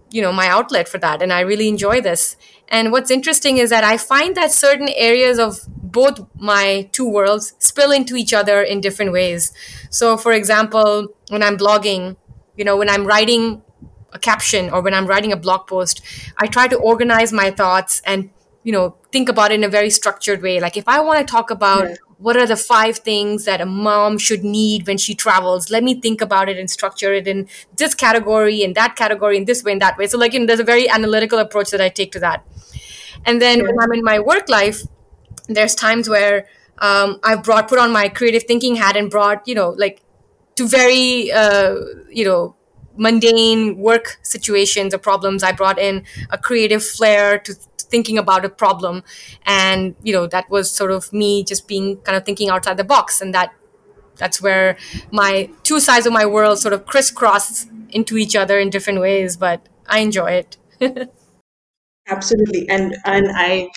you 0.10 0.22
know 0.22 0.32
my 0.34 0.48
outlet 0.48 0.88
for 0.88 0.98
that 0.98 1.22
and 1.22 1.32
i 1.32 1.40
really 1.40 1.68
enjoy 1.68 2.02
this 2.02 2.36
and 2.68 2.92
what's 2.92 3.10
interesting 3.10 3.58
is 3.58 3.70
that 3.70 3.84
i 3.84 3.98
find 3.98 4.36
that 4.36 4.52
certain 4.52 4.90
areas 4.96 5.40
of 5.40 5.62
both 5.82 6.26
my 6.36 6.88
two 6.92 7.08
worlds 7.10 7.54
spill 7.60 7.92
into 7.92 8.16
each 8.16 8.34
other 8.34 8.62
in 8.62 8.82
different 8.82 9.12
ways 9.12 9.54
so 9.90 10.18
for 10.18 10.34
example 10.34 11.08
when 11.30 11.42
i'm 11.42 11.58
blogging 11.58 12.16
you 12.58 12.66
know 12.66 12.76
when 12.76 12.90
i'm 12.90 13.06
writing 13.06 13.62
a 14.14 14.20
caption 14.20 14.70
or 14.70 14.82
when 14.82 14.94
i'm 14.94 15.08
writing 15.08 15.32
a 15.32 15.38
blog 15.38 15.66
post 15.66 16.02
i 16.38 16.46
try 16.46 16.68
to 16.68 16.78
organize 16.78 17.32
my 17.32 17.50
thoughts 17.50 18.02
and 18.06 18.30
you 18.64 18.72
know 18.72 18.96
think 19.12 19.30
about 19.30 19.52
it 19.52 19.56
in 19.56 19.64
a 19.64 19.70
very 19.70 19.90
structured 19.90 20.42
way. 20.42 20.60
Like 20.60 20.78
if 20.78 20.88
i 20.88 21.00
want 21.00 21.26
to 21.26 21.32
talk 21.32 21.50
about 21.50 21.86
Right. 21.86 21.98
what 22.18 22.38
are 22.38 22.46
the 22.46 22.56
five 22.56 22.98
things 23.00 23.46
that 23.46 23.62
a 23.62 23.66
mom 23.66 24.18
should 24.18 24.44
need 24.44 24.86
when 24.88 24.98
she 24.98 25.16
travels 25.16 25.70
let 25.72 25.84
me 25.84 26.00
think 26.00 26.22
about 26.22 26.50
it 26.50 26.58
and 26.58 26.70
structure 26.70 27.12
it 27.14 27.28
in 27.28 27.48
this 27.76 27.96
category 27.96 28.64
and 28.64 28.76
that 28.76 28.96
category 28.96 29.38
in 29.38 29.46
this 29.46 29.64
way 29.64 29.72
and 29.72 29.82
that 29.82 29.98
way. 29.98 30.08
So 30.08 30.18
like 30.18 30.34
you 30.34 30.40
know 30.40 30.46
there's 30.46 30.60
a 30.60 30.64
very 30.64 30.88
analytical 30.90 31.40
approach 31.40 31.72
that 31.72 31.82
i 31.82 31.90
take 31.90 32.12
to 32.14 32.20
that. 32.20 32.46
And 33.26 33.42
then 33.42 33.64
when 33.66 33.80
i'm 33.80 33.94
in 33.94 34.04
my 34.04 34.20
work 34.20 34.50
life 34.50 34.82
there's 35.48 35.76
times 35.76 36.08
where 36.08 36.48
um, 36.80 37.20
i've 37.24 37.44
brought 37.44 37.68
put 37.68 37.80
on 37.80 37.92
my 37.92 38.10
creative 38.10 38.44
thinking 38.44 38.76
hat 38.76 38.96
and 38.96 39.10
brought 39.10 39.48
you 39.48 39.56
know 39.56 39.70
like 39.72 40.02
to 40.56 40.68
very 40.68 41.32
uh, 41.32 41.76
you 42.10 42.26
know 42.26 42.56
mundane 42.98 43.78
work 43.78 44.20
situations 44.22 44.94
or 44.94 44.98
problems. 44.98 45.44
I 45.44 45.52
brought 45.54 45.80
in 45.80 46.04
a 46.30 46.38
creative 46.38 46.84
flair 46.86 47.40
to 47.40 47.56
thinking 47.92 48.18
about 48.18 48.46
a 48.46 48.50
problem. 48.50 49.04
And 49.46 49.96
you 50.04 50.14
know 50.14 50.28
that 50.28 50.50
was 50.50 50.72
sort 50.72 50.92
of 50.92 51.12
me 51.14 51.44
just 51.44 51.68
being 51.68 51.98
kind 51.98 52.18
of 52.18 52.26
thinking 52.26 52.50
outside 52.50 52.78
the 52.78 52.84
box. 52.84 53.22
And 53.22 53.34
that 53.36 53.54
that's 54.18 54.42
where 54.42 54.78
my 55.12 55.50
two 55.64 55.80
sides 55.80 56.06
of 56.06 56.14
my 56.14 56.26
world 56.26 56.60
sort 56.60 56.74
of 56.74 56.86
crisscross 56.86 57.68
into 57.90 58.18
each 58.18 58.36
other 58.36 58.60
in 58.60 58.70
different 58.70 59.00
ways 59.02 59.36
but 59.36 59.68
i 59.88 60.00
enjoy 60.00 60.32
it. 60.32 60.58
Absolutely, 62.08 62.68
and 62.68 62.96
and 63.06 63.28
I, 63.36 63.70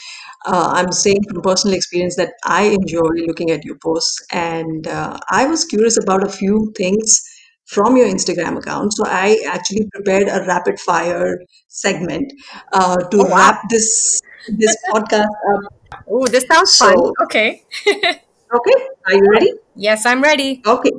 uh, 0.46 0.72
I'm 0.74 0.92
saying 0.92 1.22
from 1.28 1.42
personal 1.42 1.76
experience 1.76 2.16
that 2.16 2.32
I 2.44 2.64
enjoy 2.64 3.10
looking 3.26 3.50
at 3.50 3.64
your 3.64 3.76
posts, 3.82 4.18
and 4.32 4.86
uh, 4.86 5.18
I 5.30 5.46
was 5.46 5.64
curious 5.64 5.98
about 6.02 6.24
a 6.24 6.28
few 6.28 6.72
things 6.76 7.22
from 7.66 7.96
your 7.96 8.06
Instagram 8.06 8.58
account. 8.58 8.92
So 8.92 9.04
I 9.06 9.38
actually 9.46 9.88
prepared 9.92 10.28
a 10.28 10.44
rapid 10.46 10.78
fire 10.80 11.38
segment 11.68 12.32
uh, 12.72 12.96
to 12.96 13.16
oh 13.18 13.24
wow 13.28 13.36
wrap 13.36 13.62
this 13.70 14.20
this 14.48 14.76
podcast 14.90 15.34
up. 15.52 15.60
oh 16.08 16.26
this 16.26 16.44
sounds 16.46 16.76
fun 16.76 16.94
okay 17.24 17.62
okay, 17.88 18.78
are 19.06 19.14
you 19.14 19.26
ready? 19.32 19.52
yes 19.74 20.06
i'm 20.06 20.22
ready 20.22 20.62
Okay, 20.66 20.90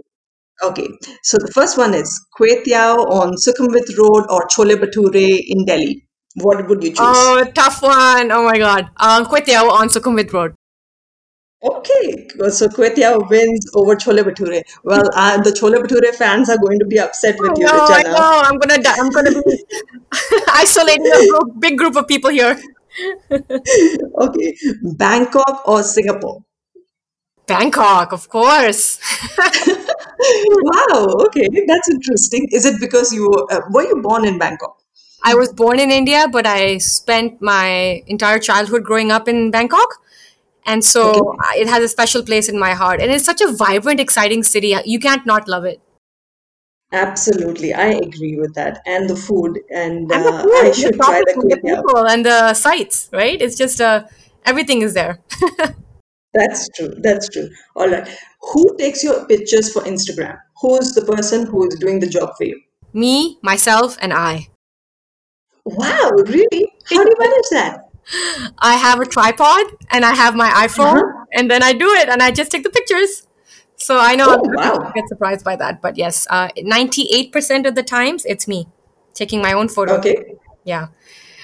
okay. 0.63 0.87
So 1.23 1.37
the 1.37 1.51
first 1.53 1.77
one 1.77 1.93
is 1.93 2.09
Kwetiao 2.37 2.97
on 3.09 3.33
Sukhumvit 3.35 3.97
Road 3.97 4.25
or 4.29 4.47
Chole 4.47 4.75
Bhature 4.75 5.41
in 5.47 5.65
Delhi. 5.65 6.05
What 6.35 6.67
would 6.67 6.83
you 6.83 6.89
choose? 6.89 6.99
Oh, 6.99 7.43
tough 7.53 7.81
one. 7.81 8.31
Oh 8.31 8.43
my 8.43 8.57
God. 8.57 8.89
Um, 8.97 9.25
Teow 9.25 9.69
on 9.71 9.87
Sukhumvit 9.89 10.31
Road. 10.33 10.53
Okay, 11.65 12.27
so 12.49 12.67
Kwetiao 12.67 13.27
wins 13.29 13.65
over 13.73 13.95
Chole 13.95 14.21
Bhature. 14.23 14.61
Well, 14.83 15.09
uh, 15.13 15.41
the 15.41 15.49
Chole 15.49 15.75
Bhature 15.83 16.13
fans 16.13 16.49
are 16.49 16.57
going 16.59 16.77
to 16.79 16.85
be 16.85 16.99
upset 16.99 17.35
I 17.43 17.49
with 17.49 17.57
you, 17.57 17.65
know, 17.65 17.71
I 17.71 18.03
Richa, 18.03 18.03
now. 18.03 18.11
know. 18.13 18.41
I'm 18.43 18.57
gonna 18.59 18.81
die. 18.81 18.95
I'm 18.99 19.09
gonna 19.09 19.31
be 19.31 19.63
isolating 20.53 21.07
a 21.07 21.27
group, 21.27 21.59
big 21.59 21.77
group 21.77 21.95
of 21.95 22.07
people 22.07 22.29
here. 22.29 22.59
Okay, 24.19 24.55
Bangkok 24.97 25.63
or 25.67 25.81
Singapore? 25.83 26.43
Bangkok, 27.47 28.11
of 28.13 28.29
course. 28.29 28.99
Wow, 30.17 31.17
okay, 31.27 31.47
that's 31.67 31.89
interesting. 31.89 32.47
Is 32.51 32.65
it 32.65 32.79
because 32.79 33.11
you 33.13 33.29
were, 33.29 33.45
uh, 33.51 33.61
were 33.71 33.83
you 33.83 34.01
born 34.01 34.25
in 34.25 34.39
Bangkok? 34.39 34.81
I 35.23 35.35
was 35.35 35.51
born 35.51 35.79
in 35.79 35.91
India, 35.91 36.27
but 36.31 36.47
I 36.47 36.77
spent 36.77 37.41
my 37.41 38.01
entire 38.07 38.39
childhood 38.39 38.83
growing 38.83 39.11
up 39.11 39.27
in 39.27 39.51
Bangkok. 39.51 40.01
And 40.65 40.83
so 40.83 41.35
I- 41.41 41.57
it 41.59 41.67
has 41.67 41.83
a 41.83 41.87
special 41.87 42.23
place 42.23 42.49
in 42.49 42.57
my 42.59 42.73
heart. 42.73 43.01
And 43.01 43.11
it's 43.11 43.25
such 43.25 43.41
a 43.41 43.51
vibrant, 43.51 43.99
exciting 43.99 44.43
city. 44.43 44.75
You 44.85 44.99
can't 44.99 45.25
not 45.25 45.47
love 45.47 45.65
it. 45.65 45.79
absolutely, 46.91 47.73
I 47.73 47.87
agree 48.07 48.37
with 48.37 48.53
that. 48.55 48.81
And 48.85 49.09
the 49.09 49.15
food, 49.15 49.59
and 49.69 50.09
And 50.11 50.23
the 50.25 50.33
uh, 50.33 50.45
I 50.53 50.59
and 50.65 50.67
the 50.69 50.73
should 50.73 50.95
try 50.95 51.19
the 51.19 51.33
the 51.49 51.57
people, 51.57 52.07
and 52.07 52.25
the 52.25 52.53
sights, 52.53 53.09
right? 53.11 53.41
It's 53.41 53.57
just, 53.57 53.81
uh, 53.81 54.03
everything 54.45 54.81
is 54.81 54.93
there. 54.93 55.19
That's 56.33 56.67
true. 56.75 56.93
That's 57.01 57.29
true. 57.29 57.49
All 57.75 57.89
right. 57.89 58.07
Who 58.51 58.75
takes 58.77 59.03
your 59.03 59.25
pictures 59.25 59.71
for 59.71 59.81
Instagram? 59.83 60.37
Who 60.61 60.77
is 60.77 60.93
the 60.93 61.01
person 61.03 61.45
who 61.47 61.67
is 61.67 61.75
doing 61.79 61.99
the 61.99 62.07
job 62.07 62.35
for 62.37 62.43
you? 62.43 62.59
Me, 62.93 63.37
myself, 63.41 63.97
and 64.01 64.13
I. 64.13 64.49
Wow, 65.65 66.11
really? 66.27 66.73
How 66.89 67.03
do 67.03 67.09
you 67.09 67.15
manage 67.19 67.49
that? 67.51 67.84
I 68.59 68.75
have 68.75 68.99
a 68.99 69.05
tripod 69.05 69.65
and 69.91 70.05
I 70.05 70.13
have 70.13 70.35
my 70.35 70.49
iPhone 70.49 70.97
Uh-huh. 71.01 71.25
and 71.33 71.49
then 71.49 71.63
I 71.63 71.73
do 71.73 71.89
it 71.89 72.09
and 72.09 72.21
I 72.21 72.31
just 72.31 72.51
take 72.51 72.63
the 72.63 72.69
pictures. 72.69 73.27
So 73.77 73.97
I 73.99 74.15
know 74.15 74.27
Oh, 74.29 74.41
people 74.41 74.53
wow. 74.55 74.91
get 74.95 75.07
surprised 75.09 75.43
by 75.43 75.55
that, 75.57 75.81
but 75.81 75.97
yes, 75.97 76.27
uh, 76.29 76.49
98% 76.57 77.65
of 77.67 77.75
the 77.75 77.83
times 77.83 78.25
it's 78.25 78.47
me 78.47 78.67
taking 79.13 79.41
my 79.41 79.53
own 79.53 79.67
photo. 79.67 79.95
Okay. 79.97 80.15
Yeah. 80.63 80.87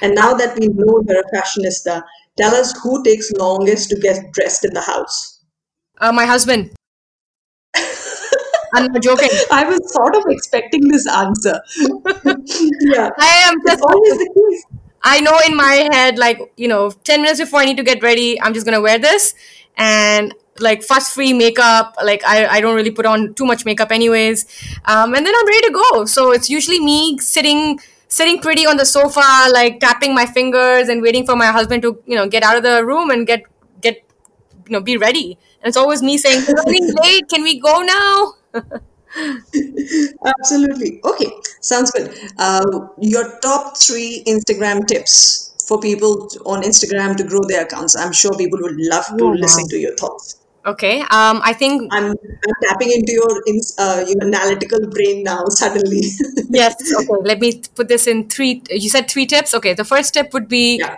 And 0.02 0.16
now 0.16 0.34
that 0.34 0.58
we 0.60 0.68
know 0.68 1.02
you're 1.08 1.20
a 1.22 1.36
fashionista, 1.36 2.04
tell 2.38 2.56
us 2.56 2.74
who 2.82 3.04
takes 3.04 3.32
longest 3.34 3.90
to 3.90 4.00
get 4.00 4.32
dressed 4.34 4.66
in 4.66 4.74
the 4.74 4.82
house. 4.82 5.44
Uh, 6.00 6.12
my 6.12 6.26
husband. 6.26 6.72
I'm 8.74 8.86
not 8.92 9.02
joking. 9.04 9.30
I 9.52 9.66
was 9.66 9.80
sort 9.94 10.16
of 10.16 10.24
expecting 10.30 10.88
this 10.88 11.06
answer. 11.08 11.60
yeah, 12.82 13.10
I 13.20 13.44
am 13.48 13.56
just, 13.68 13.82
always 13.84 14.18
the 14.18 14.30
case. 14.34 14.71
I 15.04 15.20
know 15.22 15.38
in 15.48 15.56
my 15.56 15.88
head, 15.92 16.18
like, 16.18 16.40
you 16.58 16.68
know, 16.68 16.92
10 16.92 17.22
minutes 17.22 17.40
before 17.40 17.60
I 17.60 17.66
need 17.66 17.78
to 17.78 17.84
get 17.84 18.04
ready, 18.04 18.40
I'm 18.42 18.54
just 18.54 18.66
going 18.66 18.76
to 18.78 18.82
wear 18.82 19.00
this. 19.00 19.34
And 19.78 20.34
like 20.60 20.84
fuss 20.84 21.14
free 21.14 21.34
makeup, 21.34 21.96
like, 22.04 22.24
I, 22.26 22.46
I 22.48 22.62
don't 22.62 22.76
really 22.76 22.92
put 22.92 23.06
on 23.06 23.34
too 23.34 23.46
much 23.46 23.66
makeup 23.66 23.92
anyways. 23.92 24.46
Um, 24.86 25.16
and 25.16 25.26
then 25.26 25.34
I'm 25.36 25.48
ready 25.48 25.68
to 25.68 25.72
go. 25.74 26.06
So 26.06 26.32
it's 26.32 26.50
usually 26.50 26.80
me 26.80 27.18
sitting 27.20 27.80
sitting 28.08 28.42
pretty 28.42 28.66
on 28.66 28.76
the 28.76 28.86
sofa, 28.86 29.48
like 29.54 29.80
tapping 29.80 30.14
my 30.14 30.26
fingers 30.26 30.90
and 30.90 31.02
waiting 31.02 31.26
for 31.26 31.34
my 31.36 31.46
husband 31.46 31.82
to, 31.82 31.98
you 32.06 32.16
know, 32.16 32.28
get 32.28 32.44
out 32.44 32.58
of 32.58 32.64
the 32.64 32.86
room 32.86 33.10
and 33.10 33.26
get, 33.26 33.44
get, 33.80 34.04
you 34.66 34.72
know, 34.74 34.82
be 34.82 34.98
ready. 34.98 35.38
And 35.62 35.70
it's 35.70 35.78
always 35.78 36.04
me 36.04 36.18
saying, 36.18 36.44
"We're 36.46 36.56
running 36.56 36.94
late. 37.02 37.30
Can 37.30 37.42
we 37.42 37.58
go 37.60 37.82
now? 37.82 38.34
Absolutely. 40.26 41.00
Okay, 41.04 41.28
sounds 41.62 41.92
good. 41.92 42.14
Uh, 42.38 42.88
your 43.00 43.40
top 43.40 43.78
three 43.78 44.24
Instagram 44.28 44.86
tips 44.88 45.54
for 45.68 45.80
people 45.80 46.28
to- 46.28 46.40
on 46.46 46.64
Instagram 46.64 47.16
to 47.18 47.24
grow 47.24 47.42
their 47.48 47.64
accounts. 47.64 47.96
I'm 47.96 48.12
sure 48.12 48.32
people 48.38 48.60
would 48.62 48.76
love 48.78 49.06
to 49.18 49.24
Oh, 49.24 49.30
listen 49.30 49.64
wow. 49.64 49.68
to 49.70 49.78
your 49.78 49.96
thoughts. 49.96 50.38
Okay. 50.66 51.00
Um, 51.10 51.42
I 51.44 51.54
think 51.54 51.92
I'm, 51.92 52.12
I'm 52.12 52.56
tapping 52.64 52.92
into 52.92 53.14
your 53.14 53.42
uh, 53.80 54.06
your 54.08 54.22
analytical 54.24 54.80
brain 54.90 55.24
now 55.24 55.44
suddenly. 55.50 56.02
Yes. 56.52 56.76
Okay. 57.00 57.08
Let 57.24 57.40
me 57.40 57.62
put 57.74 57.88
this 57.88 58.06
in 58.06 58.30
three. 58.30 58.62
You 58.70 58.90
said 58.90 59.10
three 59.10 59.26
tips. 59.26 59.56
Okay. 59.56 59.74
The 59.74 59.86
first 59.86 60.14
tip 60.14 60.34
would 60.34 60.48
be 60.48 60.78
yeah. 60.78 60.96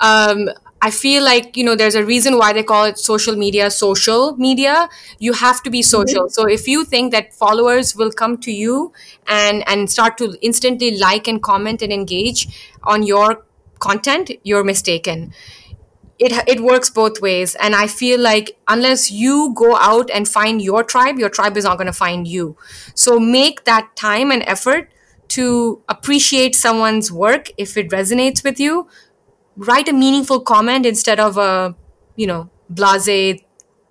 um, 0.00 0.48
I 0.82 0.90
feel 0.90 1.22
like 1.24 1.56
you 1.56 1.64
know 1.64 1.76
there's 1.76 1.94
a 1.94 2.04
reason 2.04 2.36
why 2.38 2.52
they 2.52 2.64
call 2.64 2.84
it 2.84 2.98
social 2.98 3.36
media. 3.36 3.70
Social 3.70 4.36
media. 4.36 4.88
You 5.18 5.32
have 5.32 5.62
to 5.62 5.70
be 5.70 5.80
mhm. 5.80 5.90
social. 5.94 6.28
So 6.28 6.46
if 6.46 6.66
you 6.66 6.84
think 6.84 7.12
that 7.12 7.32
followers 7.32 7.94
will 7.96 8.10
come 8.10 8.36
to 8.48 8.52
you 8.52 8.92
and 9.26 9.66
and 9.68 9.90
start 9.90 10.18
to 10.18 10.36
instantly 10.50 10.92
like 10.98 11.28
and 11.28 11.42
comment 11.42 11.82
and 11.82 11.92
engage 11.92 12.46
on 12.82 13.02
your 13.14 13.44
content, 13.78 14.32
you're 14.42 14.64
mistaken 14.64 15.32
it 16.18 16.32
it 16.46 16.60
works 16.60 16.90
both 16.96 17.20
ways 17.20 17.54
and 17.56 17.74
i 17.74 17.86
feel 17.86 18.20
like 18.20 18.56
unless 18.68 19.10
you 19.10 19.52
go 19.60 19.76
out 19.76 20.10
and 20.10 20.28
find 20.28 20.62
your 20.62 20.82
tribe 20.84 21.18
your 21.18 21.30
tribe 21.38 21.56
is 21.56 21.64
not 21.64 21.78
going 21.78 21.92
to 21.92 21.98
find 22.00 22.28
you 22.28 22.56
so 22.94 23.18
make 23.18 23.64
that 23.64 23.88
time 23.96 24.30
and 24.30 24.42
effort 24.56 24.92
to 25.28 25.46
appreciate 25.88 26.54
someone's 26.54 27.10
work 27.10 27.50
if 27.56 27.76
it 27.76 27.90
resonates 27.90 28.44
with 28.44 28.60
you 28.60 28.86
write 29.56 29.88
a 29.88 29.92
meaningful 29.92 30.40
comment 30.40 30.86
instead 30.86 31.20
of 31.20 31.36
a 31.36 31.74
you 32.16 32.26
know 32.26 32.50
blase 32.70 33.40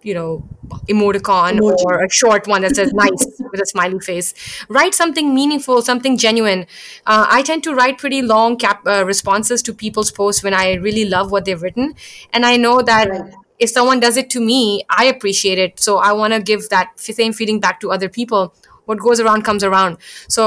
you 0.04 0.14
know 0.16 0.44
emoticon 0.90 1.60
Emoji. 1.60 1.84
or 1.86 2.04
a 2.04 2.10
short 2.10 2.48
one 2.48 2.62
that 2.64 2.76
says 2.76 2.92
nice 2.94 3.26
with 3.52 3.62
a 3.62 3.66
smiley 3.66 4.00
face. 4.00 4.34
Write 4.70 4.96
something 4.96 5.36
meaningful 5.36 5.82
something 5.82 6.18
genuine. 6.18 6.66
Uh, 7.06 7.28
i 7.30 7.42
tend 7.44 7.64
to 7.64 7.74
write 7.76 7.98
pretty 8.00 8.22
long 8.22 8.58
cap 8.58 8.82
uh, 8.88 9.06
responses 9.06 9.62
to 9.64 9.74
people's 9.74 10.12
posts 10.12 10.44
when 10.44 10.54
i 10.54 10.74
really 10.76 11.06
love 11.06 11.32
what 11.32 11.46
they've 11.46 11.62
written. 11.62 11.94
And 12.34 12.46
i 12.46 12.58
know 12.58 12.82
that 12.82 13.10
Right. 13.10 13.34
if 13.60 13.70
someone 13.70 14.00
does 14.00 14.18
it 14.18 14.30
to 14.32 14.40
me 14.40 14.84
i 14.90 15.06
appreciate 15.06 15.60
it. 15.60 15.80
So 15.80 15.98
i 15.98 16.12
want 16.14 16.34
to 16.34 16.42
give 16.42 16.70
that 16.70 17.00
same 17.00 17.34
feeling 17.34 17.60
back 17.60 17.80
to 17.82 17.92
other 17.92 18.10
people 18.10 18.54
what 18.92 19.06
goes 19.08 19.24
around 19.26 19.48
comes 19.50 19.66
around 19.70 19.98
so 20.38 20.46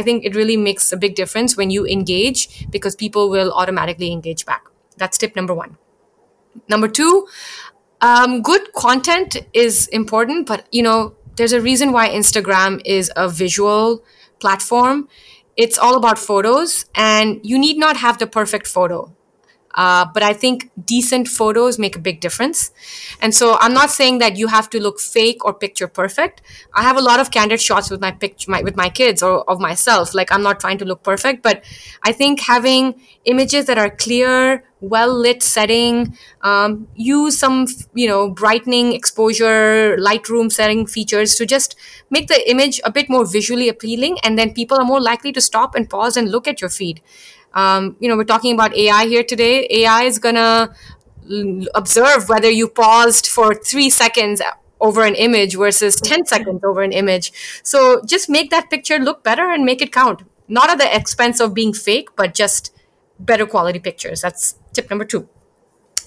i 0.00 0.02
think 0.08 0.24
it 0.30 0.36
really 0.40 0.58
makes 0.66 0.92
a 0.98 1.00
big 1.06 1.14
difference 1.22 1.56
when 1.62 1.74
you 1.78 1.86
engage 1.96 2.44
because 2.76 3.00
people 3.06 3.30
will 3.36 3.52
automatically 3.64 4.12
engage 4.18 4.46
back 4.52 4.70
that's 5.04 5.24
tip 5.26 5.40
number 5.42 5.54
one 5.62 5.76
Number 6.68 6.88
two, 6.88 7.26
um, 8.00 8.42
good 8.42 8.72
content 8.74 9.36
is 9.52 9.88
important, 9.88 10.46
but 10.46 10.66
you 10.70 10.82
know, 10.82 11.14
there's 11.36 11.52
a 11.52 11.60
reason 11.60 11.92
why 11.92 12.08
Instagram 12.08 12.80
is 12.84 13.10
a 13.16 13.28
visual 13.28 14.04
platform. 14.40 15.08
It's 15.56 15.78
all 15.78 15.96
about 15.96 16.18
photos, 16.18 16.86
and 16.94 17.40
you 17.42 17.58
need 17.58 17.78
not 17.78 17.96
have 17.96 18.18
the 18.18 18.26
perfect 18.26 18.66
photo. 18.66 19.12
Uh, 19.74 20.06
but 20.14 20.22
I 20.22 20.32
think 20.32 20.70
decent 20.84 21.28
photos 21.28 21.78
make 21.78 21.96
a 21.96 21.98
big 21.98 22.20
difference. 22.20 22.70
And 23.20 23.34
so 23.34 23.58
I'm 23.60 23.74
not 23.74 23.90
saying 23.90 24.18
that 24.18 24.36
you 24.36 24.46
have 24.46 24.70
to 24.70 24.80
look 24.80 25.00
fake 25.00 25.44
or 25.44 25.52
picture 25.52 25.88
perfect. 25.88 26.42
I 26.74 26.82
have 26.82 26.96
a 26.96 27.00
lot 27.00 27.20
of 27.20 27.30
candid 27.30 27.60
shots 27.60 27.90
with 27.90 28.00
my 28.00 28.12
picture, 28.12 28.50
my, 28.50 28.62
with 28.62 28.76
my 28.76 28.88
kids 28.88 29.22
or 29.22 29.48
of 29.50 29.60
myself. 29.60 30.14
Like 30.14 30.30
I'm 30.30 30.42
not 30.42 30.60
trying 30.60 30.78
to 30.78 30.84
look 30.84 31.02
perfect, 31.02 31.42
but 31.42 31.64
I 32.04 32.12
think 32.12 32.40
having 32.40 32.94
images 33.24 33.66
that 33.66 33.78
are 33.78 33.90
clear, 33.90 34.64
well 34.80 35.12
lit 35.12 35.42
setting, 35.42 36.16
um, 36.42 36.86
use 36.94 37.38
some, 37.38 37.66
you 37.94 38.06
know, 38.06 38.30
brightening, 38.30 38.92
exposure, 38.92 39.96
Lightroom 39.98 40.52
setting 40.52 40.86
features 40.86 41.34
to 41.36 41.46
just 41.46 41.74
make 42.10 42.28
the 42.28 42.48
image 42.48 42.80
a 42.84 42.92
bit 42.92 43.08
more 43.08 43.26
visually 43.26 43.68
appealing. 43.68 44.18
And 44.22 44.38
then 44.38 44.52
people 44.52 44.78
are 44.78 44.84
more 44.84 45.00
likely 45.00 45.32
to 45.32 45.40
stop 45.40 45.74
and 45.74 45.88
pause 45.88 46.16
and 46.16 46.30
look 46.30 46.46
at 46.46 46.60
your 46.60 46.70
feed 46.70 47.00
um, 47.54 47.96
you 48.00 48.08
know, 48.08 48.16
we're 48.16 48.24
talking 48.24 48.52
about 48.52 48.76
AI 48.76 49.06
here 49.06 49.24
today. 49.24 49.66
AI 49.70 50.02
is 50.02 50.18
gonna 50.18 50.74
observe 51.74 52.28
whether 52.28 52.50
you 52.50 52.68
paused 52.68 53.26
for 53.26 53.54
three 53.54 53.88
seconds 53.88 54.42
over 54.80 55.04
an 55.04 55.14
image 55.14 55.56
versus 55.56 55.96
10 55.96 56.26
seconds 56.26 56.62
over 56.62 56.82
an 56.82 56.92
image. 56.92 57.32
So 57.62 58.02
just 58.04 58.28
make 58.28 58.50
that 58.50 58.68
picture 58.68 58.98
look 58.98 59.24
better 59.24 59.50
and 59.50 59.64
make 59.64 59.80
it 59.80 59.92
count. 59.92 60.22
Not 60.48 60.68
at 60.68 60.78
the 60.78 60.94
expense 60.94 61.40
of 61.40 61.54
being 61.54 61.72
fake, 61.72 62.08
but 62.16 62.34
just 62.34 62.74
better 63.18 63.46
quality 63.46 63.78
pictures. 63.78 64.20
That's 64.20 64.58
tip 64.74 64.90
number 64.90 65.04
two. 65.04 65.28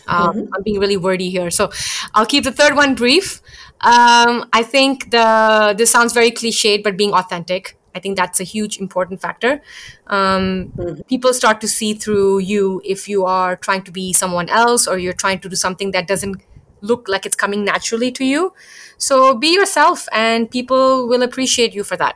Um, 0.08 0.30
mm-hmm. 0.30 0.54
I'm 0.54 0.64
being 0.64 0.80
really 0.80 0.98
wordy 0.98 1.30
here, 1.30 1.50
so 1.50 1.72
I'll 2.14 2.26
keep 2.26 2.44
the 2.44 2.52
third 2.52 2.76
one 2.76 2.96
brief. 2.96 3.42
Um, 3.82 4.48
I 4.54 4.64
think 4.64 5.12
the 5.12 5.76
this 5.78 5.92
sounds 5.92 6.14
very 6.14 6.32
cliched, 6.32 6.84
but 6.84 6.96
being 6.96 7.14
authentic. 7.14 7.77
I 7.98 8.00
think 8.00 8.18
that's 8.18 8.40
a 8.40 8.44
huge 8.44 8.78
important 8.80 9.22
factor. 9.22 9.62
Um, 10.08 10.72
mm-hmm. 10.78 11.02
People 11.14 11.34
start 11.34 11.62
to 11.62 11.68
see 11.68 11.94
through 11.96 12.40
you 12.40 12.82
if 12.86 13.10
you 13.10 13.26
are 13.26 13.56
trying 13.56 13.84
to 13.90 13.92
be 13.92 14.14
someone 14.14 14.50
else 14.50 14.88
or 14.88 14.98
you're 14.98 15.20
trying 15.26 15.40
to 15.40 15.50
do 15.50 15.56
something 15.56 15.92
that 15.98 16.08
doesn't 16.08 16.42
look 16.82 17.08
like 17.08 17.26
it's 17.26 17.36
coming 17.36 17.66
naturally 17.66 18.12
to 18.12 18.24
you. 18.24 18.54
So 18.98 19.34
be 19.36 19.54
yourself, 19.54 20.08
and 20.12 20.50
people 20.50 21.08
will 21.08 21.24
appreciate 21.24 21.74
you 21.74 21.84
for 21.84 21.98
that. 21.98 22.16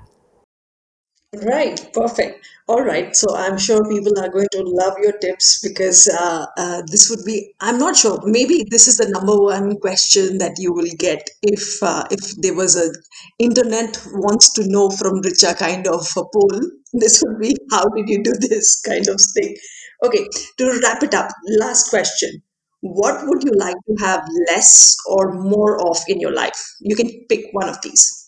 Right, 1.34 1.80
perfect. 1.94 2.46
All 2.68 2.82
right, 2.84 3.16
so 3.16 3.34
I'm 3.36 3.58
sure 3.58 3.88
people 3.90 4.18
are 4.20 4.28
going 4.30 4.48
to 4.52 4.64
love 4.64 4.96
your 5.02 5.14
tips 5.18 5.62
because 5.66 6.08
uh, 6.10 6.46
uh, 6.58 6.82
this 6.88 7.10
would 7.10 7.24
be, 7.26 7.54
I'm 7.62 7.78
not 7.78 7.96
sure, 7.98 8.20
maybe 8.26 8.66
this 8.70 8.88
is 8.88 8.98
the 8.98 9.08
number 9.10 9.38
one 9.42 9.78
question 9.80 10.38
that 10.40 10.56
you 10.58 10.74
will 10.74 10.90
get 10.98 11.30
if 11.42 11.82
uh, 11.84 12.04
if 12.12 12.36
there 12.42 12.54
was 12.54 12.76
a 12.78 12.92
internet 13.40 13.98
wants 14.14 14.52
to 14.54 14.68
know 14.70 14.90
from 14.90 15.22
Richa 15.22 15.58
kind 15.58 15.88
of 15.88 16.06
a 16.18 16.24
poll. 16.34 16.62
This 16.94 17.24
would 17.26 17.40
be, 17.40 17.56
how 17.72 17.86
did 17.88 18.10
you 18.10 18.22
do 18.22 18.34
this 18.50 18.82
kind 18.82 19.08
of 19.08 19.20
thing? 19.34 19.56
Okay, 20.04 20.28
to 20.58 20.80
wrap 20.84 21.02
it 21.04 21.14
up, 21.14 21.30
last 21.60 21.90
question. 21.90 22.42
What 22.82 23.26
would 23.28 23.44
you 23.44 23.54
like 23.56 23.78
to 23.88 23.96
have 24.04 24.22
less 24.50 24.98
or 25.08 25.32
more 25.34 25.80
of 25.90 25.98
in 26.10 26.20
your 26.20 26.34
life? 26.34 26.62
You 26.82 26.98
can 26.98 27.10
pick 27.30 27.46
one 27.54 27.70
of 27.70 27.82
these. 27.82 28.21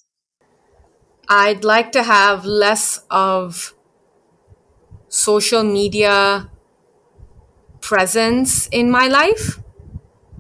I'd 1.30 1.64
like 1.64 1.92
to 1.94 2.04
have 2.04 2.46
less 2.46 3.04
of 3.10 3.74
social 5.08 5.64
media 5.64 6.50
presence 7.82 8.68
in 8.68 8.90
my 8.90 9.08
life. 9.08 9.60